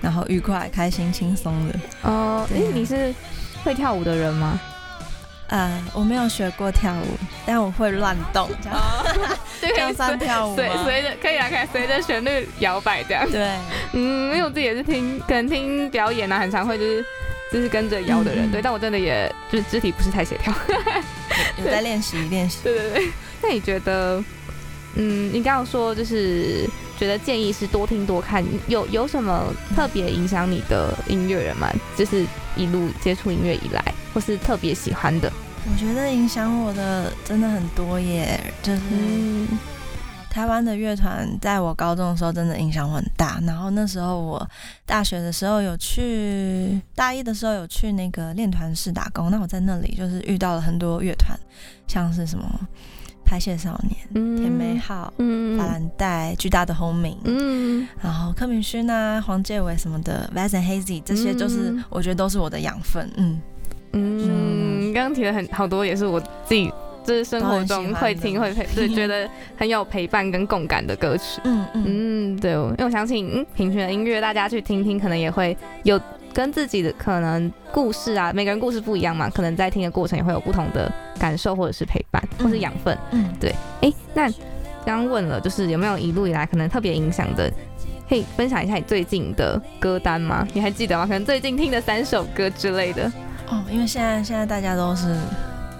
[0.00, 1.74] 然后愉快、开心、轻松的。
[2.02, 3.14] 哦，诶对啊你是
[3.64, 4.60] 会跳舞的人吗？
[5.48, 9.04] 呃，我没有学过跳舞，但我会乱动，这样哦，
[9.60, 10.82] 就这样算跳舞随吗？
[10.84, 13.30] 随着可以啊，可以随着旋律摇摆这样。
[13.30, 13.54] 对，
[13.92, 17.04] 嗯，因为我自己也是听，可能听表演啊，很常会就是
[17.52, 20.54] 就是跟着摇的人，嗯嗯对，但我真的也就是肢体不是太协调。
[21.58, 22.60] 有在练习练习。
[22.64, 24.24] 对对对，那你觉得，
[24.94, 26.66] 嗯，你刚刚说就是
[27.02, 31.68] 觉得建议是多听多看，有有什么特别影响你的音乐人吗？
[31.96, 33.82] 就是一路接触音乐以来，
[34.14, 35.28] 或是特别喜欢的？
[35.68, 39.48] 我觉得影响我的真的很多耶，就是嗯
[40.30, 43.40] 台湾的乐团，在我高中的时候真的影响我很大。
[43.44, 44.48] 然后那时候我
[44.86, 49.28] 大学的时候有去，大一的时候有去那个练团室打工。
[49.28, 51.36] 那我在那里就是遇到了很多乐团，
[51.88, 52.48] 像是什么
[53.32, 54.36] 拍戏少年、嗯。
[54.36, 57.88] 甜美好、嗯法兰黛、巨大的轰鸣，嗯。
[58.02, 61.84] 然后柯敏勋啊、黄介伟什么的 v a s and Hazy，这些就是、嗯。
[61.88, 63.10] 我觉得都是我的养分。
[63.16, 63.40] 嗯，
[63.92, 66.70] 嗯，刚刚提了很好多，也是我自己
[67.06, 69.26] 就是生活中会听会陪，对， 觉得
[69.56, 71.40] 很有陪伴跟共感的歌曲。
[71.44, 71.84] 嗯嗯。
[71.86, 75.98] 嗯，对，因为我相信，嗯，平权的音乐大家去听听，可能也会有
[76.32, 82.96] 跟自己的可能故事啊，每个人故事不一样嘛，可能在听的过程也会有不同的感受，或者是陪伴，或是养分。
[83.10, 84.30] 嗯，对哎、那
[84.84, 87.52] 刚刚问了，就是有没有一路以来可能特别影响的，
[88.08, 90.46] 可以分享一下你最近的歌单吗？
[90.52, 91.04] 你还记得吗？
[91.06, 93.10] 可能最近听的三首歌之类的。
[93.48, 95.14] 哦，因为现在现在大家都是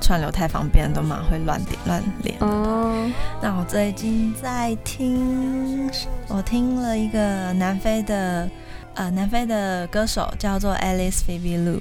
[0.00, 2.36] 串流太方便，都蛮会乱点乱连。
[2.40, 5.90] 哦，那我最近在听，
[6.28, 8.48] 我听了一个南非的
[8.94, 11.80] 呃南非的歌手叫做 Alice Phoebe Lu，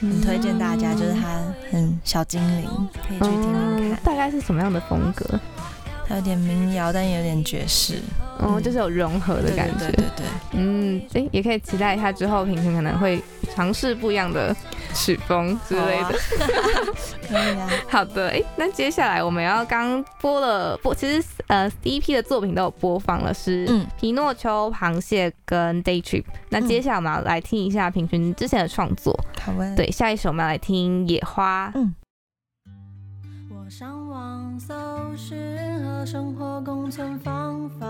[0.00, 1.40] 很推荐大家，就是她
[1.70, 2.68] 很小精灵，
[3.08, 3.62] 可以去听听看。
[3.78, 5.38] 嗯大概是什么样的风格？
[6.08, 8.00] 它有点民谣，但也有点爵士
[8.38, 9.86] 哦，嗯就是有融合的感觉。
[9.86, 13.22] 对对对嗯，诶，也可以期待一下之后平平可能会
[13.54, 14.54] 尝试不一样的
[14.94, 16.18] 曲风之对，类的。
[17.28, 17.70] 可以啊。
[17.88, 26.24] 好的，诶，那接下来我们要刚播了播，其实呃第一批的作品都有播放了，是嗯皮诺丘、螃蟹跟 Day Trip。
[26.50, 29.18] 那嗯接下来我们要来听一下平均之前的创作。
[29.76, 31.72] 对，下一首我们要来听野花。
[31.74, 31.94] 嗯，
[33.50, 34.74] 我上网搜
[35.16, 35.36] 寻
[35.84, 37.86] 和生活共存方法，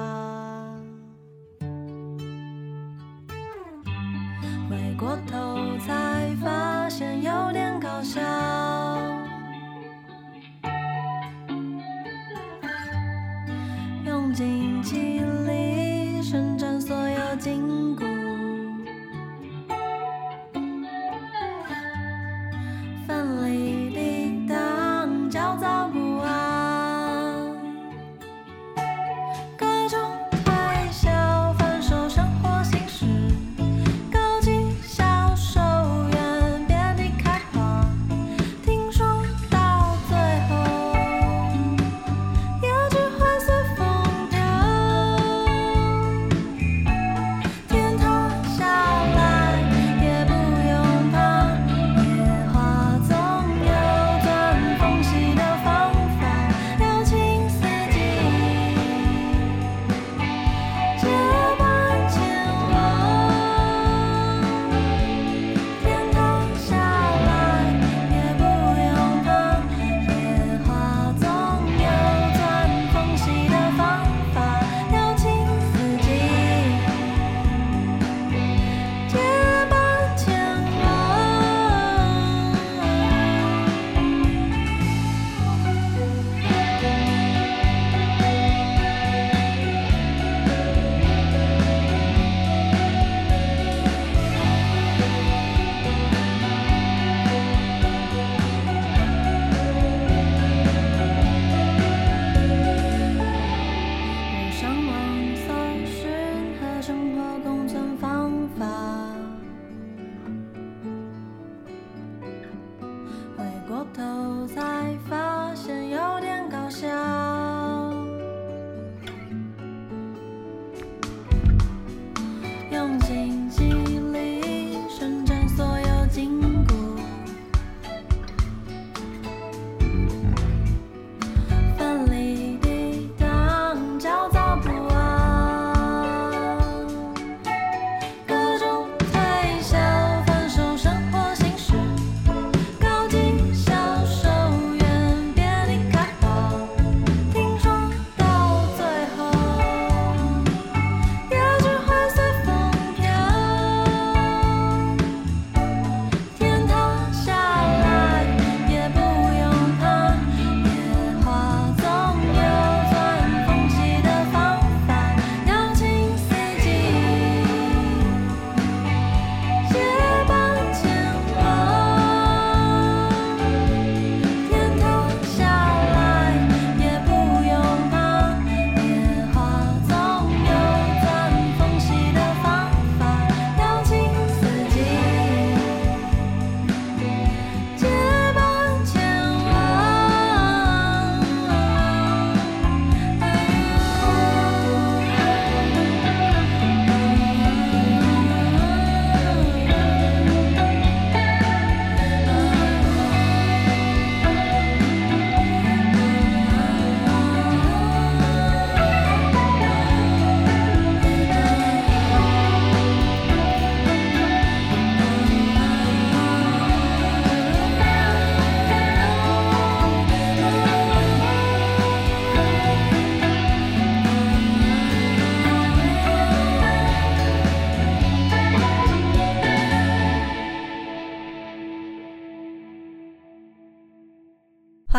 [4.68, 8.20] 回过头才发现有点搞笑。
[14.06, 18.04] 用尽气力伸展所有筋骨。
[23.06, 25.88] 奋力抵挡焦躁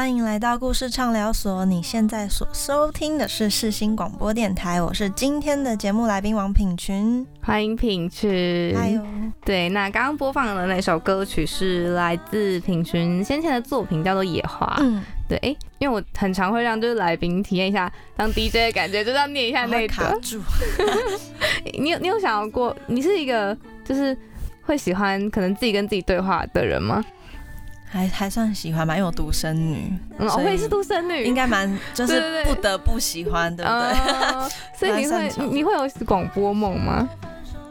[0.03, 1.63] 欢迎来到故事畅聊所。
[1.63, 7.25] 你现在所收听的是世新广播电台，我是今天的节目来宾王品群。
[7.41, 8.75] 欢迎品群。
[8.75, 9.01] 哎呦，
[9.45, 14.67] 对，那刚刚播放的那首歌曲是来自品群先前的作品，叫做《野花》。
[14.81, 20.19] 嗯，对，哎，因为我很常会让就是来宾体验一下当 DJ 的感觉，就是要念一下那个卡个。
[20.19, 20.41] 住。
[21.79, 24.17] 你有你有想过，你是一个就是
[24.63, 27.01] 会喜欢可能自己跟自己对话的人吗？
[27.93, 33.79] 还还算喜欢吧，因为我独生女，我也是独生女，应该蛮 就是不得不喜欢，对不对？
[33.79, 37.07] 呃 所以你会你你会有广播梦吗？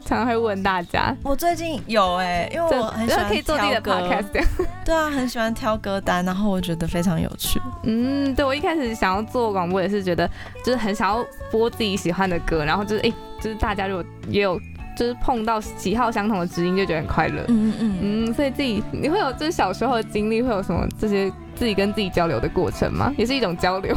[0.04, 4.44] 常常会问大家，我最近有哎、因为我很喜欢然后可以做自己的挑歌 podcast。
[4.84, 7.60] 对啊，很喜欢挑歌单，然后我觉得非常有趣。
[7.84, 10.28] 嗯，对我一开始想要做广播也是觉得，
[10.64, 14.60] 就是很想要播自己喜欢的歌，然后就是哎、就是大家如果也有
[14.96, 17.42] 就是碰到喜好相同的知音，就觉得很快乐。
[17.48, 23.12] 嗯嗯嗯，嗯，所以自己你会有就是小时候的经历，会有什么这些自己跟自己交流的过程吗？
[23.16, 23.96] 也是一种交流。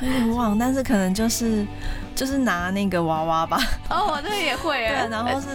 [0.00, 1.66] 有点忘，但是可能就是
[2.14, 3.58] 就是拿那个娃娃吧，
[3.88, 5.46] 哦，我这个也会 对，然后是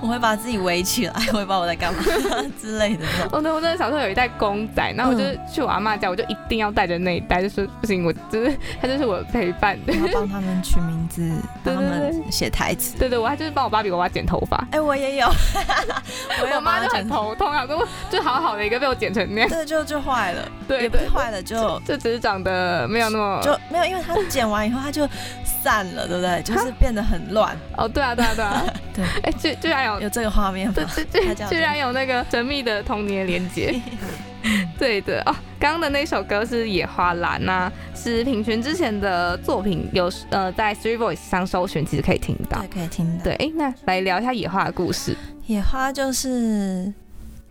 [0.00, 2.02] 我会把自己围起来，我也不知道我在干嘛
[2.60, 3.04] 之类的。
[3.32, 9.92] 我那我那个小时候有一袋公仔，然后我就是去我阿妈家，我就一定要带着那一袋，就是不行，我就是它就是我陪伴的。
[9.92, 11.30] 然后帮他们取名字，
[11.64, 12.96] 帮他们写台词。
[12.98, 15.26] 对对，我还就是帮我芭比娃娃剪头发，哎、我也有，
[16.42, 17.14] 我有我妈就很头。
[17.14, 25.08] 头痛啊，说就好好的一个被我剪成那样，对，就就坏了，对对也不是，坏了，就就只是长得没有那么就没有，因为它剪完以后它就
[25.44, 26.42] 散了，对不对？
[26.42, 27.56] 就是变得很乱。
[27.76, 31.04] 哦，对啊对啊对啊，对， 哎，居居然有有这个画面吗对？
[31.04, 33.74] 对对，居然有那个神秘的童年连接。
[34.78, 42.68] 对的哦，刚刚的那首歌是《野花蓝》呐，是品群之前的作品，有呃在 Three Voice 上搜寻，其实可以听到对，。
[42.68, 43.24] 可以听到。
[43.24, 45.16] 对，哎，那来聊一下野花的故事。
[45.46, 46.92] 野花就是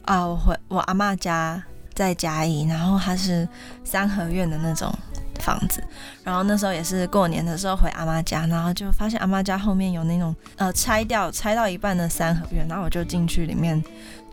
[0.06, 1.64] 啊，我回我阿嬷家
[1.96, 3.48] 在嘉义，然后它是
[3.84, 4.94] 三合院的那种
[5.44, 5.84] 房子，
[6.24, 13.84] 然后那时候也是过年的时候回阿妈家，然后就发现阿妈家后面有那种呃拆掉拆到一半的三合院，然后我就进去里面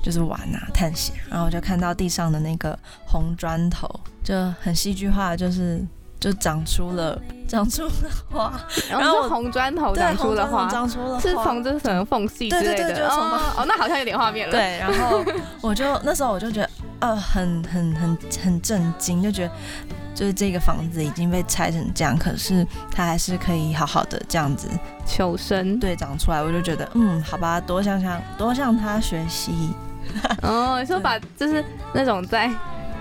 [0.02, 3.88] 就是玩啊探险，然后我就看到地上的那个红砖头，
[4.22, 5.84] 就很戏剧化，就是
[6.20, 7.90] 就长出了 长出了
[8.30, 12.74] 花，然然后是红砖头对，长出了花长出了花，是从就是可能缝隙之类的。
[12.74, 15.24] 对对对就是从哦哦，那好像有点画面了。，对，然后
[15.60, 16.70] 我就那时候我就觉得，
[17.00, 19.52] 呃，很很很很震惊，就觉得
[20.14, 24.68] 就是这个房子已经被拆成这样，可是它还是可以好好的这样子
[25.06, 25.78] 求生。
[25.80, 29.52] 对长出来，我就觉得，嗯，好吧，多向向多向他学习，
[30.42, 32.50] 哦，你说 把就是那种在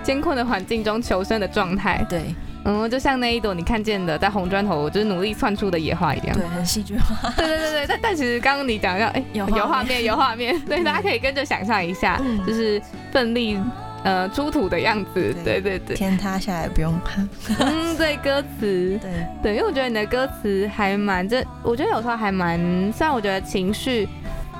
[0.01, 2.33] 艰困的环境中求生的状态，对
[2.65, 6.37] 嗯，就像那一朵你看见的在红砖头就是努力窜出的野花一样。
[6.37, 12.81] 对，很戏剧化，对对对对，但但其实刚刚你讲到，哎，有有画画面面有画面，对，大家可以跟着想象一下，嗯就是
[13.11, 13.59] 奋力
[14.03, 15.35] 呃出土的样子。
[15.43, 17.21] 对对对，天塌下来不用怕，
[17.59, 19.11] 嗯， 对，歌词，对，
[19.43, 22.59] 对，因为我觉得你的歌词还蛮这，我觉得有时候还蛮，
[22.91, 24.07] 虽然我觉得情绪，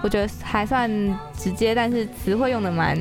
[0.01, 0.89] 我觉得还算
[1.37, 2.97] 直接，但是词汇用的蛮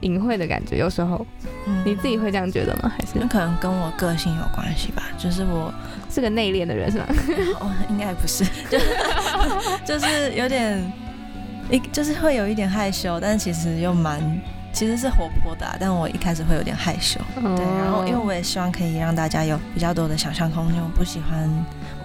[0.00, 1.24] 隐晦的感觉，有时候。
[1.66, 1.82] 嗯。
[1.84, 2.90] 你自己会这样觉得吗？
[2.96, 3.12] 还是？
[3.14, 5.72] 那可能跟我个性有关系吧，就是我
[6.10, 7.06] 是个内敛的人是吗？
[7.60, 8.78] 哦，应该不是， 就
[9.84, 10.92] 就是有点，
[11.70, 14.20] 一就是会有一点害羞，但其实又蛮，
[14.72, 21.48] 其实是活泼的、啊，但我一开始会有点害羞，对，然后因为我也希望可以让大家有比较多的想象空间，我不喜欢，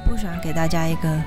[0.06, 1.18] 我不喜欢给大家一个，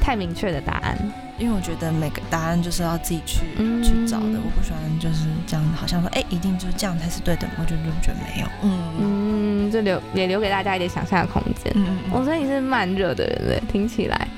[0.00, 0.96] 太明确的答案，
[1.38, 11.72] 因为我觉得每个答案就是要自己去、嗯去找的，我不喜欢就是这样，好像说，哎、一定就是这样才是对的，我就就觉得没有，嗯嗯，就留也留给大家一点想象的空间。
[11.74, 14.28] 嗯嗯我说你是慢热的人对，听起来，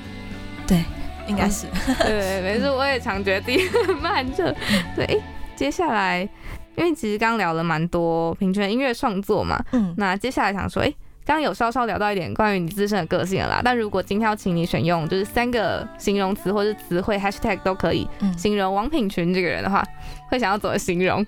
[0.65, 0.83] 对，
[1.27, 1.67] 应该是，
[1.99, 4.55] 对，没错，我也常觉得自己很 慢热。
[4.95, 5.21] 对，诶
[5.55, 6.27] 接下来，
[6.75, 10.89] 因为其实刚聊了蛮多平权音乐创作嘛，嗯那接下来想说，诶，
[11.25, 13.61] 刚刚有稍稍聊到一点关于你自身的个性了啦。
[13.63, 19.83] 但如果今天要请你选用就是三个形容词或是词汇 hashtag 都可以嗯形容王品群这个人的话，
[20.29, 21.25] 会想要怎么形容？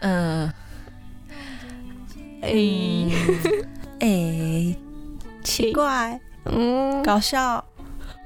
[0.00, 0.52] 嗯。
[2.44, 3.10] 诶，
[4.00, 4.76] 哎、
[5.42, 7.64] 奇怪，嗯，搞笑，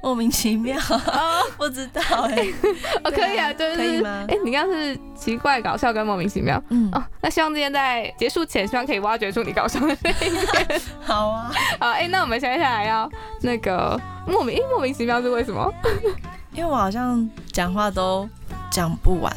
[0.01, 2.01] 莫名其妙，哦，不知道。
[2.23, 2.47] 哎、
[3.03, 4.25] 哦，可以啊，就是可以吗？
[4.29, 6.61] 哎、你刚刚是奇怪、搞笑跟莫名其妙。
[6.69, 7.03] 嗯，哦。
[7.21, 10.81] 那希望今天在结束前，希望可以挖掘出你搞笑的那一面。
[11.01, 13.09] 好啊， 好，哎、那我们接下来要
[13.41, 15.71] 那个莫名，哎、莫名其妙是为什么？
[16.53, 18.27] 因为我好像讲话都
[18.71, 19.31] 讲不完，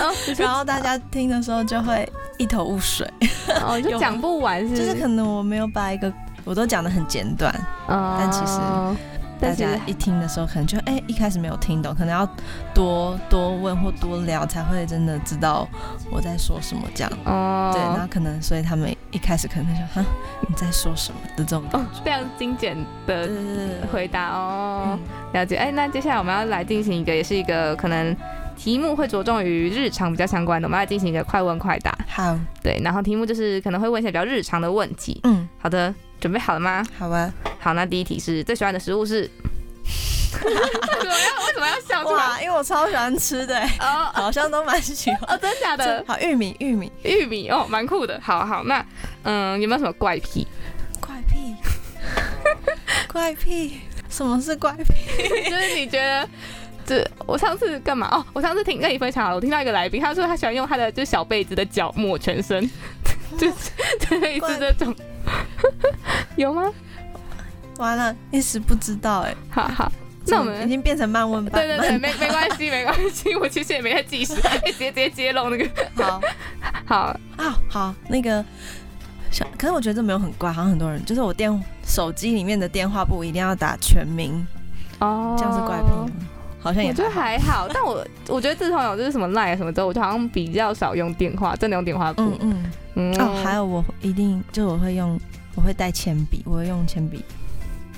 [0.00, 3.08] 哦，然后大家听的时候就会一头雾水，
[3.64, 6.12] 哦，就讲不完是，就是可能我没有把一个，
[6.44, 7.50] 我都讲的很简短，
[7.88, 8.60] 哦，但其实
[9.40, 12.26] 大家一听的时候，可能就哎、一开始没有听懂，可能要
[12.74, 15.68] 多多问或多聊，才会真的知道
[16.10, 17.12] 我在说什么这样。
[17.24, 20.04] 哦，对，那可能所以他们一开始可能就想，哈，
[20.48, 22.02] 你在说什么的这种感哦觉。
[22.02, 22.76] 非常精简
[23.06, 23.28] 的
[23.92, 25.00] 回答哦嗯，
[25.34, 25.56] 了解。
[25.56, 28.16] 哎，那接下来我们要来进行一个，也是一个可能
[28.56, 31.96] 题目会着重于日常比较相关的，我们要进行一个快问快答。
[32.08, 35.20] 好，对，然后题目就是可能会问一些比较日常的问题。
[35.24, 35.92] 嗯，好的，
[36.24, 36.82] 准备好了吗？
[36.98, 37.30] 好吧。
[37.60, 39.30] 好，那第一题是最喜欢的食物是？
[40.42, 42.24] 为什么要为什么要笑出来？
[42.24, 45.20] 哇，因为我超喜欢吃的，哎哦好像都蛮喜欢。
[45.28, 46.02] 哦，真假的？
[46.08, 48.18] 好，玉米，玉米，玉米哦，蛮酷的。
[48.22, 48.82] 好好，那
[49.24, 50.48] 嗯，有没有什么怪癖？
[50.98, 51.54] 怪癖，
[53.12, 55.50] 怪癖，什么是怪癖？
[55.50, 56.26] 就是你觉得，
[56.86, 58.08] 这我上次干嘛？
[58.10, 62.68] 哦，我上次听跟你分享了，我听到一个来宾，他说他喜欢用他的就是小被子的脚抹全身，
[63.38, 63.70] 就是
[64.00, 64.94] 就类似这种，
[66.36, 66.70] 有吗？
[67.78, 69.92] 完了，一时不知道，哎，好好，
[70.26, 70.68] 那我们已。
[70.68, 74.34] 经变成慢问吧对对对，没没关系，没关系， 我其实也没在计时，
[74.66, 75.68] 直接直接揭露那个。
[75.96, 76.20] 好
[76.86, 76.96] 好，
[77.36, 78.44] 啊，好，那个。
[79.32, 81.50] 想，可是我觉得这没有很怪，好像很多人就是我电
[81.84, 84.46] 手机里面的电话簿一定要打全名，
[85.00, 86.06] 哦这样是怪癖吗？
[86.64, 92.22] 好像也我觉得还好，但我我觉得自从有就是什么 line 什么之后，我就好像比较少用电话，真的用电话簿。
[92.22, 95.20] 嗯嗯嗯哦，还有我一定就我会用，
[95.54, 97.22] 我会带铅笔，我会用铅笔，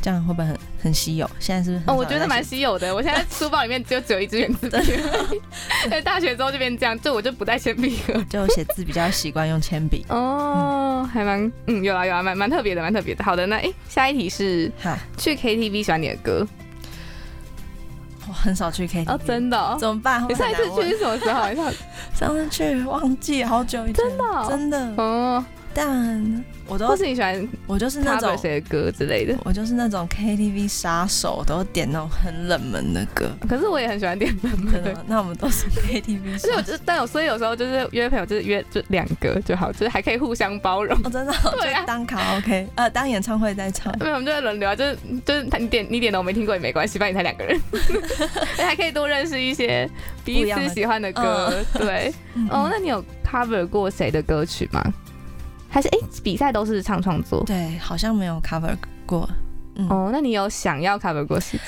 [0.02, 1.30] 这样会不会很很稀有？
[1.38, 2.92] 现在是不是哦，我觉得蛮稀有的。
[2.92, 4.92] 我现在书包里面就只有一支圆珠笔，
[5.88, 8.24] 在大学之后就变这样，就我就不带铅笔了。
[8.28, 10.04] 就写字比较习惯用铅笔。
[10.08, 13.22] 哦，还蛮嗯，有啊有啊，蛮蛮特别的，蛮特别的。
[13.22, 16.46] 好的，那诶，下一题是哈，去 KTV 喜欢你的歌
[18.28, 19.76] 我很少去 KTV，、哦，真的、哦。
[19.78, 20.24] 怎么办？
[20.28, 21.48] 你上一次去会是什么时候？
[21.50, 21.72] 你上
[22.14, 25.44] 上次去忘记好久以前，真的哦真的，哦，
[25.76, 29.36] 但我或都是你喜欢我就是那种谁的歌之类的？
[29.44, 33.30] 我就是那种 KTV 杀手，都点那种很冷门的歌。
[33.46, 35.04] 可是我也很喜欢点冷门的？
[35.06, 36.62] 那我们都是 KTV 所以我。
[36.62, 40.98] 就但有所以有时候就是约朋友就是约就两个就好，就是还可以互相包容。
[41.04, 43.96] 哦，真的 哦、对啊就当卡拉 OK，呃，当演唱会在唱。
[44.00, 49.88] 没有，我们就在轮流啊，就是就是他你点你点的我没听过也没关系，反正你才两个人，而 且还可以多认识一些
[50.24, 51.52] 彼此喜欢的歌。
[51.74, 54.82] 对，嗯哦，那你有 cover 过谁的歌曲吗？
[55.76, 57.44] 还是哎、比赛都是唱创作？
[57.44, 58.74] 对，好像没有 cover
[59.04, 59.28] 过。
[59.74, 61.60] 嗯、哦，那你有想要 cover 过谁？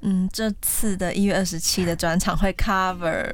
[0.00, 3.32] 嗯，这次的一月二十七的专场会 cover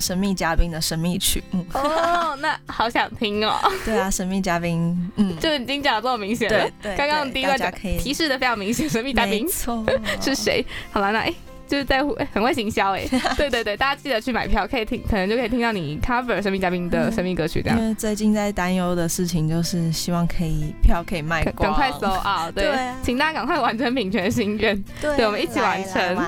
[0.00, 1.64] 神秘嘉宾的神秘曲目。
[1.72, 6.94] 哦，那好想听哦， 对啊，神秘嘉宾，嗯，就已经讲的这么明显了对。
[6.94, 7.58] 对，刚刚第一段
[7.98, 9.82] 提示的非常明显，神秘嘉宾没错
[10.20, 10.34] 是？
[10.34, 10.62] 谁？
[10.92, 11.32] 好了，那哎、
[11.68, 13.06] 就是在乎、哎很会行销 哎、
[13.36, 17.78] 对对对，大家记得去买票，可以听，可能就可以听到你 cover 神秘嘉宾的神秘歌曲这样。
[17.78, 22.50] 因为最近在担忧的事情就是希望可以票可以卖赶光，赶快搜啊！
[22.50, 24.74] 对，请大家赶快完成品权心愿。
[25.00, 26.26] 对对我们一起完成。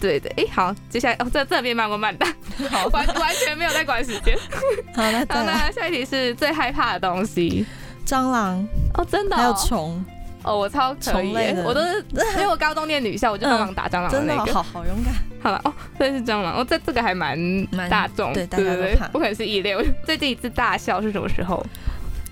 [0.00, 2.26] 对对，哎，好，接下来哦，这这边慢过慢的，
[2.70, 4.36] 好， 完完全没有在管时间。
[4.94, 7.64] 好，那再好，来那下一题是最害怕的东西。
[8.06, 8.62] 蟑螂，
[8.94, 10.04] 哦，真的、哦，还有虫，
[10.44, 11.34] 哦，我超可以
[11.64, 14.52] 我都是因为我高中念女校，我就帮忙打蟑螂的真的那个。
[14.54, 15.12] 好好勇敢。
[15.42, 17.38] 好了哦，这是蟑螂哦，这这个还蛮
[17.70, 19.74] 蛮大众，对大对对不可能是异类。
[19.74, 21.64] 我 最近一次大笑是什么时候？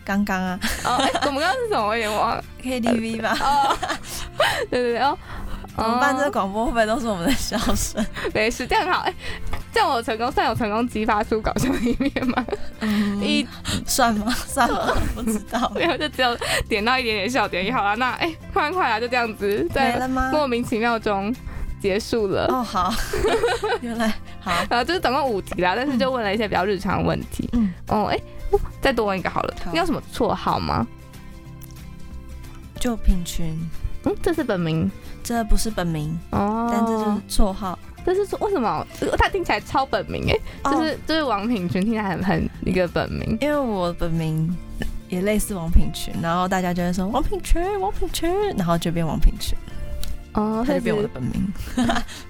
[0.04, 1.86] 刚刚啊哦，哎，我们刚刚是什么？
[1.86, 2.44] 我有点忘了。
[2.62, 3.76] ，KTV 吧，哦，
[4.70, 5.16] 对对对哦。
[5.76, 6.14] 怎么办？
[6.14, 8.04] 这个哦广播会不会都是我们的笑声？
[8.34, 9.00] 没事，这样好。
[9.00, 9.14] 哎，
[9.72, 12.44] 这样我成功算有成功激发出搞笑的一面吗？
[12.80, 13.46] 嗯 一
[13.86, 14.30] 算吗？
[14.46, 14.96] 算了？
[15.14, 15.70] 不知道。
[15.74, 16.36] 没有，就只有
[16.68, 17.64] 点到一点点笑点。
[17.64, 20.30] 也好了，那哎，快快啊，就这样子，没在了吗？
[20.32, 21.34] 莫名其妙中
[21.80, 22.46] 结束了。
[22.48, 22.92] 哦，好，
[23.80, 27.48] 原来好，然后就是总共五题啦，但是就问了一些比较日常的问题。
[27.52, 28.20] 嗯，哦，哎，
[28.80, 29.54] 再多问一个好了。
[29.64, 30.86] 好你有什么绰号吗？
[32.78, 33.56] 就品群，
[34.04, 34.90] 嗯，这是本名
[35.22, 37.78] 这不是本名，哦，但这就是绰号。
[38.04, 38.84] 这是说为什么？
[39.16, 43.38] 他听起来超本名哎，哦就是就是王品群听起来很很一个本名。
[43.40, 44.52] 因为我本名
[45.08, 49.56] 也类似王品群，然后大家就会说王品群，王品群，然后就变王品群，
[50.34, 51.52] 哦，他就变我的本名，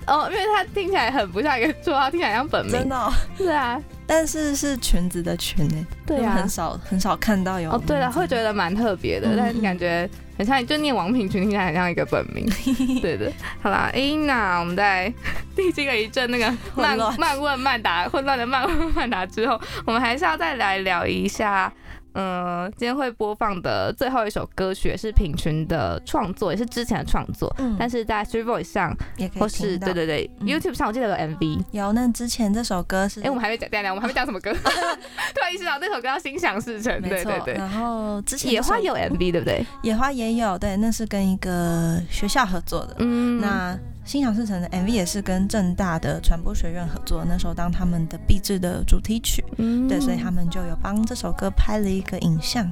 [0.07, 2.73] 哦，因为他听起来很不像一个绰号，听起来像本名。
[2.73, 3.13] 真的、哦。
[3.39, 6.49] 是啊， 但是是裙子的裙诶，对啊很。
[6.49, 12.45] 少很少看到有哦，对了，会觉得蛮特别的，嗯但是感觉很像，就念王品群听起来很像一个本名。
[13.01, 13.33] 对的，
[13.63, 15.13] 好啦，诶，那我们在
[15.57, 21.73] 历经了一阵那个慢混乱慢问慢答、混乱的慢问慢答之后，我们还是要再来聊一下
[22.15, 31.63] 呃，今天会播放的最后一首歌曲也是品群的创作，也是之前的创作，嗯但是在 Three Voice 上也可以或是对对对、嗯 YouTube 上，我记得有 MV。
[31.73, 31.93] 有。
[31.93, 37.55] 那之前这首歌是哎、我们还没讲，等一下等我们还没讲什么歌， 突然意识到那首歌叫《心想事成》，对对，对。
[37.55, 39.65] 然后之前野花有 MV 对不对？
[39.83, 42.97] 野花也有，对，那是跟一个学校合作的。
[42.99, 52.71] 嗯，那心想事成的 MV 也是跟正大的传播学院合作，那时候当他们的毕制的主题曲，嗯对，所以他们就有帮这首歌拍了一个影像。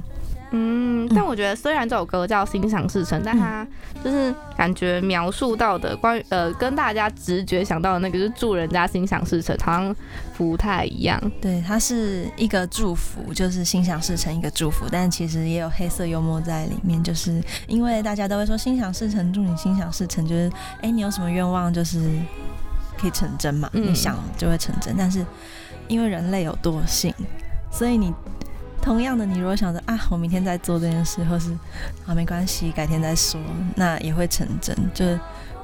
[0.51, 3.65] 嗯，但我觉得虽然这首歌叫《心想事成》，但它
[4.03, 9.95] 就是感觉描述到的关于呃跟大家直觉想到的那个，就是祝人家心想事成，好像
[10.37, 11.19] 不太一样。
[11.41, 22.11] 对，它是一个祝福，就是心想事成一个祝福，但其实也有黑色幽默在里面，就是因为大家都会说心想事成，祝你心想事成，就是哎，你有什么愿望就是
[22.97, 24.95] 可以成真嘛，嗯你想就会成真。
[24.97, 25.25] 但是
[25.87, 27.13] 因为人类有惰性，
[27.71, 28.13] 所以你
[28.81, 31.51] 同样的，你如果想着啊，我明天再做这件事，或是
[32.05, 33.39] 啊没关系，改天再说，
[33.75, 35.19] 那也会成真，就是。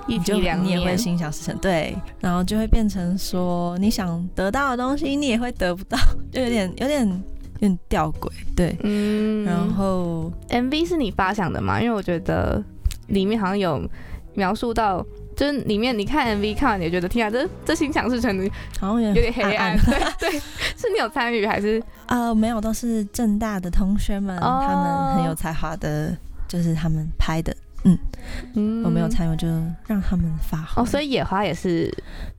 [0.10, 5.98] 一你就体两你也会，心想事成，对，然后就会变成说你想得到的东西，你也会得不到，
[6.32, 8.74] 就有点 有点有点吊诡，对。
[8.84, 11.82] 嗯，然后 MV 是你发想的吗？
[11.82, 12.64] 因为我觉得
[13.08, 13.86] 里面好像有
[14.34, 15.06] 描述到。
[15.38, 18.36] 就是里面你看 MV 看完，你觉得天啊，这这心想事成，
[18.80, 20.32] 好像有有点黑暗，对对，
[20.76, 21.82] 是你有参与还是？
[22.08, 24.66] 啊、没有，都是正大的同学们，哦。
[24.68, 26.18] 他们很有才华的，
[26.48, 28.84] 就是他们拍的，嗯。
[28.84, 29.48] 我没有参与，我就
[29.86, 30.82] 让他们发挥。
[30.82, 31.94] 哦，所以野花也是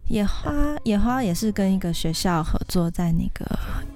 [0.08, 0.52] 野花
[0.84, 3.46] 野花也是跟一个学校合作，在那个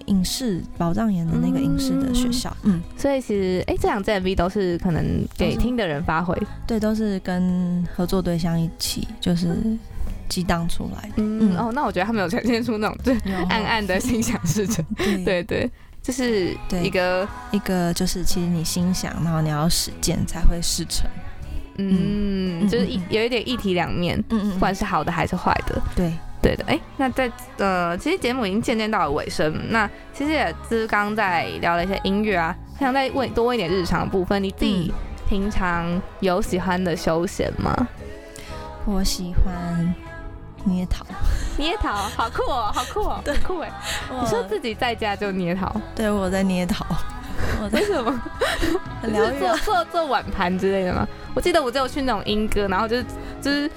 [0.07, 6.37] 影视宝藏岩的那个影视的学校，嗯，所以其实，哎、这两支 MV 都是可能给听的人发挥，
[6.67, 9.57] 对，都是跟合作对象一起，就是
[10.29, 11.15] 激荡出来的。
[11.17, 11.57] 嗯，嗯。
[11.57, 13.17] 哦，那我觉得他们有呈现出那种对
[13.49, 15.25] 暗暗的心想事成，对。
[15.25, 15.71] 对对，
[16.03, 16.83] 就是对。
[16.85, 21.09] 一个，一个就是其实你心想，然后你要实践才会事成。
[21.77, 23.03] 嗯，嗯就是一嗯。
[23.11, 26.13] 有一点一体两面，嗯嗯不管是好的还是坏的，对，
[26.43, 34.93] 对的，哎、那在呃，其实节目已经渐渐到了尾声，那其实也是刚刚在聊了一些音乐啊，还想再问多问一点日常的部分，你自己
[35.29, 37.75] 平常有喜欢的休闲吗？
[38.85, 39.95] 我喜欢
[40.65, 41.07] 捏陶。
[41.57, 43.35] 捏陶，好酷哦，好酷哦， 对。
[43.35, 43.71] 很酷哎！
[44.11, 46.85] 你你说自己在家就捏陶，对我在捏陶，
[47.63, 48.23] 我在 为什么？
[49.01, 49.55] 很疗愈啊。
[49.65, 51.07] 做做做碗盘之类的吗？
[51.35, 53.05] 我记得我只有去那种英歌，然后就是
[53.41, 53.71] 就是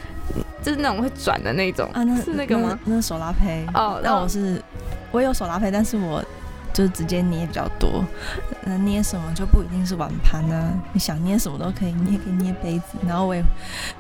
[0.64, 2.78] 就是那种会转的那种，啊，那是那个吗？
[2.86, 4.62] 那那是手拉胚哦那我是
[5.12, 6.24] 我有手拉胚，但是我
[6.76, 8.04] 就直接捏比较多。
[8.66, 13.42] 那捏什么就不一定是碗盘啊，你想捏什么都可以捏，可以捏杯子，然后我也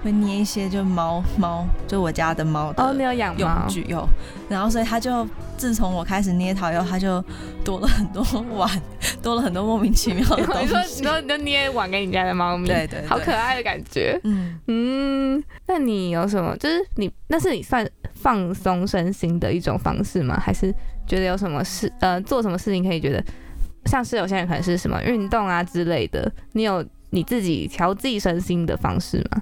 [0.03, 3.65] 会捏一些就猫猫，就我家的猫的哦，你有养用猫？
[3.69, 4.05] 具有，
[4.49, 7.23] 然后所以它就自从我开始捏陶以后，它就
[7.63, 8.23] 多了很多
[8.55, 8.69] 碗，
[9.23, 11.03] 多了很多莫名其妙的东 你说你西。
[11.03, 14.19] 说你就捏碗给你家的猫咪，对对对好可爱的感觉。
[14.23, 16.57] 嗯，嗯，那你有什么？
[16.57, 20.38] 就是你那是你算放松身心的一种方式吗？
[20.39, 20.73] 还是
[21.07, 23.23] 觉得有什么事呃做什么事情可以觉得
[23.85, 29.41] 像是有些人可能是什么运动啊之类的，你有你自己调自己身心的方式吗？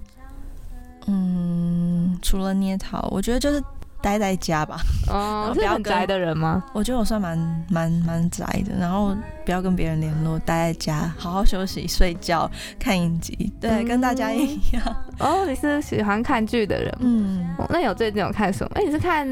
[1.07, 3.61] 嗯，除了捏陶，我觉得就是
[4.01, 4.78] 待在家吧。
[5.09, 6.64] 哦不要跟是很宅的人吗？
[6.74, 7.38] 我觉得我算蛮
[7.70, 12.49] 蛮蛮宅的，然后不要跟别人联络，待在家好好休息、睡觉、
[12.80, 14.95] 看影集，对，嗯跟大家一样。
[15.20, 16.97] 哦，你是喜欢看剧的人。
[16.99, 18.72] 嗯，哦，那有最近有看什么？
[18.76, 19.28] 哎、你是看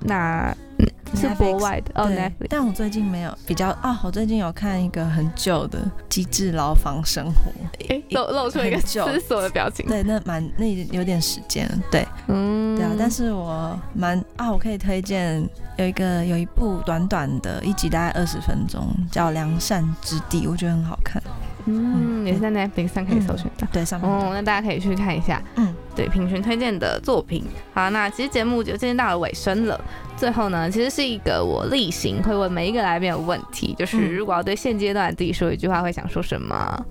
[0.00, 0.54] 哪？
[0.86, 2.46] 嗯是国外的哦对，Netflix。
[2.48, 5.78] 但我最近没有比较啊，我最近有看一个很旧的
[6.08, 7.52] 《机智牢房生活》，
[7.94, 9.84] 哎、露露出一个思索的表情。
[9.88, 21.22] 对，那蛮那有点时间了，对嗯对啊，但是我蛮啊，我可以推荐有一个有一部短短的一集大概二十分钟，叫《良善之地》，我觉得很好看，
[21.66, 23.68] 嗯，也是在 Netflix 上可以搜寻到。
[23.70, 27.44] 对，上面哦，那大家可以去看一下，嗯，对，品群推荐的作品。
[27.74, 29.80] 好，那其实节目就渐渐到了尾声了。
[30.16, 36.86] 最后呢，其实是一个我例行会问每一个来宾的问题，就是嗯如果要对现阶段自己说一句话，会想说什么？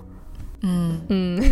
[0.62, 1.42] 嗯，嗯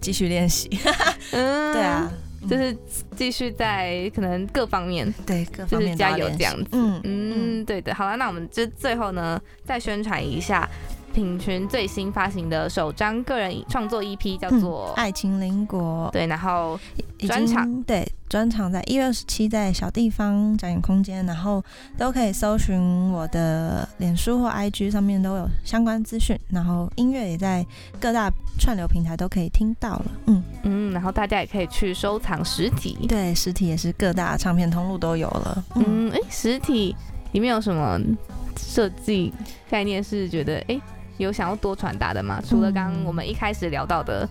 [0.00, 0.70] 继续练习，
[1.32, 2.12] 嗯，对啊，，
[2.48, 2.76] 就是
[3.16, 6.68] 继续在可能各方面，对各方就是加面都要练习油这样子。
[6.72, 7.92] 嗯嗯，对的。
[7.94, 10.68] 好了，那我们就最后呢，再宣传一下
[11.12, 16.78] 品群最新发行的首张个人创作 EP，叫做、爱情邻国对，然后
[17.18, 21.62] 已专场经对专场在一月二十七在小地方展演空间，然后
[21.98, 27.66] 都可以搜寻我的脸书或 IG 上面都有相关资讯，然后音乐也在
[28.00, 30.04] 各大串流平台都可以听到了。
[30.26, 32.96] 嗯，嗯，然后大家也可以去收藏实体。
[33.08, 35.64] 对，实体也是各大唱片通路都有了。
[35.74, 36.94] 嗯，嗯，哎，实体
[37.32, 37.98] 里面有什么
[38.56, 39.32] 设计
[39.68, 40.80] 概念是觉得哎
[41.20, 42.40] 有想要多传达的吗？
[42.46, 44.28] 除了刚刚我们一开始聊到的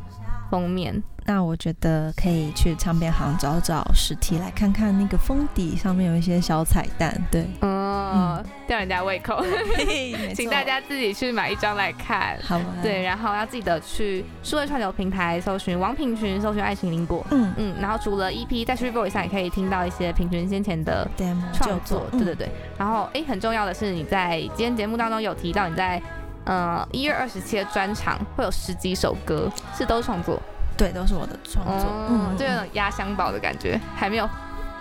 [0.50, 9.40] 封面，那我觉得可以去唱片行找找实体来看看那个封底上面有一些小彩蛋，对，嗯，吊人家胃口，
[10.34, 12.36] 请大家自己去买一张来看。
[12.42, 17.24] 好吗，对，，然后要记得去数位串流平台搜寻王品群，搜寻爱情林果。
[17.30, 17.54] 嗯。
[17.58, 21.08] 嗯，然后除了 EP，在 Street Voice 上也可以听到一些品群先前的
[21.54, 22.50] 创作，对对对，对。
[22.76, 26.02] 然后诶，很重要的是你在今天节目当中有提到你在
[26.50, 29.48] 呃一月二十七的专场会有十几首歌
[29.78, 30.42] 是都创作，
[30.76, 34.28] 对，都是我的创作，嗯，就有种压箱宝的感觉，还没有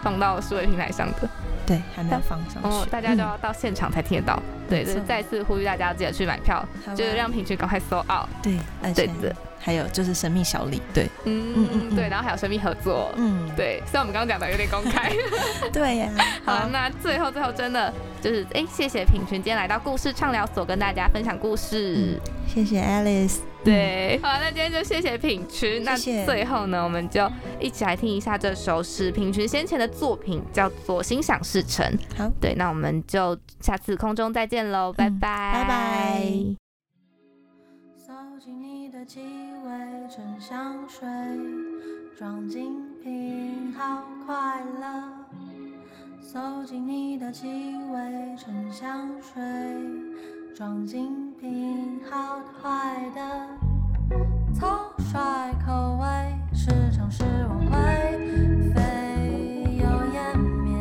[0.02, 1.28] 放到数位平台上的，
[1.66, 3.28] 对，还没有放上哦，去，大家就嗯。
[3.28, 4.42] 要到现场才听得到。
[4.66, 6.64] 对，就是再次呼吁大家记得去买票，
[6.94, 8.28] 就是让品群赶快搜 out。
[8.42, 8.58] 对，
[8.94, 11.96] 对的还有就是神秘小李，对，嗯嗯嗯嗯。
[11.96, 13.12] 对，然后还有神秘合作。
[13.16, 15.12] 嗯，对，虽然我们刚刚讲的有点公开，
[15.72, 16.10] 对呀，
[16.44, 22.18] 好，那最后最后真的就是，哎，谢谢品群今天来到故事畅聊所跟大家分享故事。
[22.46, 25.84] 谢谢 Alice，对，好，那今天就谢谢品群。
[25.84, 27.30] 那最后呢，我们就
[27.60, 31.84] 一起来听一下这首是品群先前的作品，叫做《心想事成》。
[32.16, 35.68] 好，对，那我们就下次空中再见喽，拜嗯拜，拜。
[35.68, 36.67] 拜搜
[38.98, 39.20] 的气
[39.64, 39.70] 味，
[40.10, 41.06] 沉香水，
[42.18, 45.04] 装进瓶，好快乐。
[46.20, 47.46] 搜集你的气
[47.92, 49.40] 味，沉香水，
[50.52, 53.46] 装进瓶，好坏的。
[54.52, 57.78] 草率口味，时常是挽回，
[58.74, 60.76] 飞又湮灭。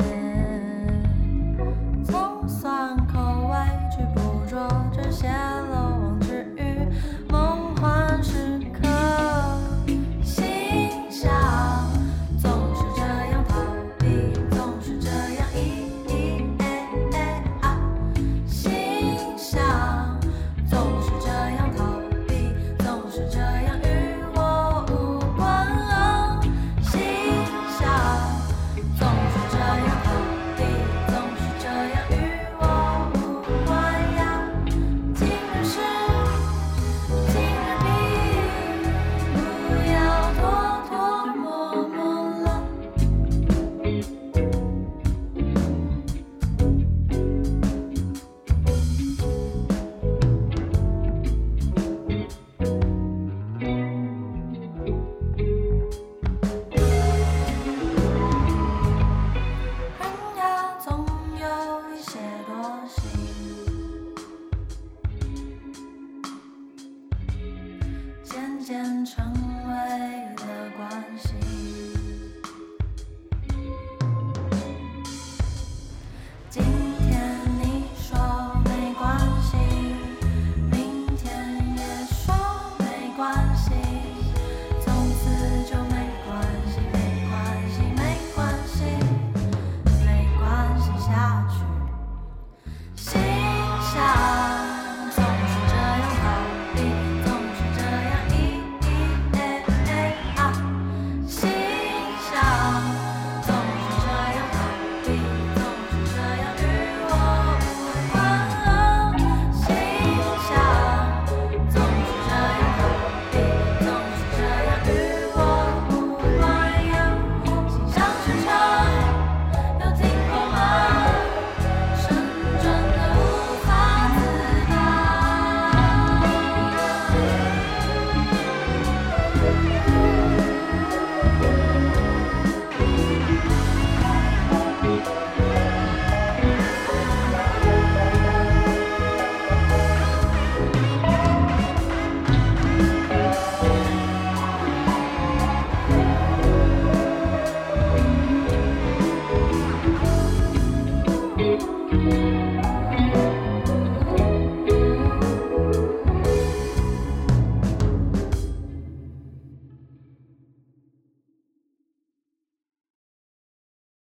[2.04, 3.54] 葱蒜口味
[3.92, 4.58] 去捕捉
[4.92, 5.28] 这些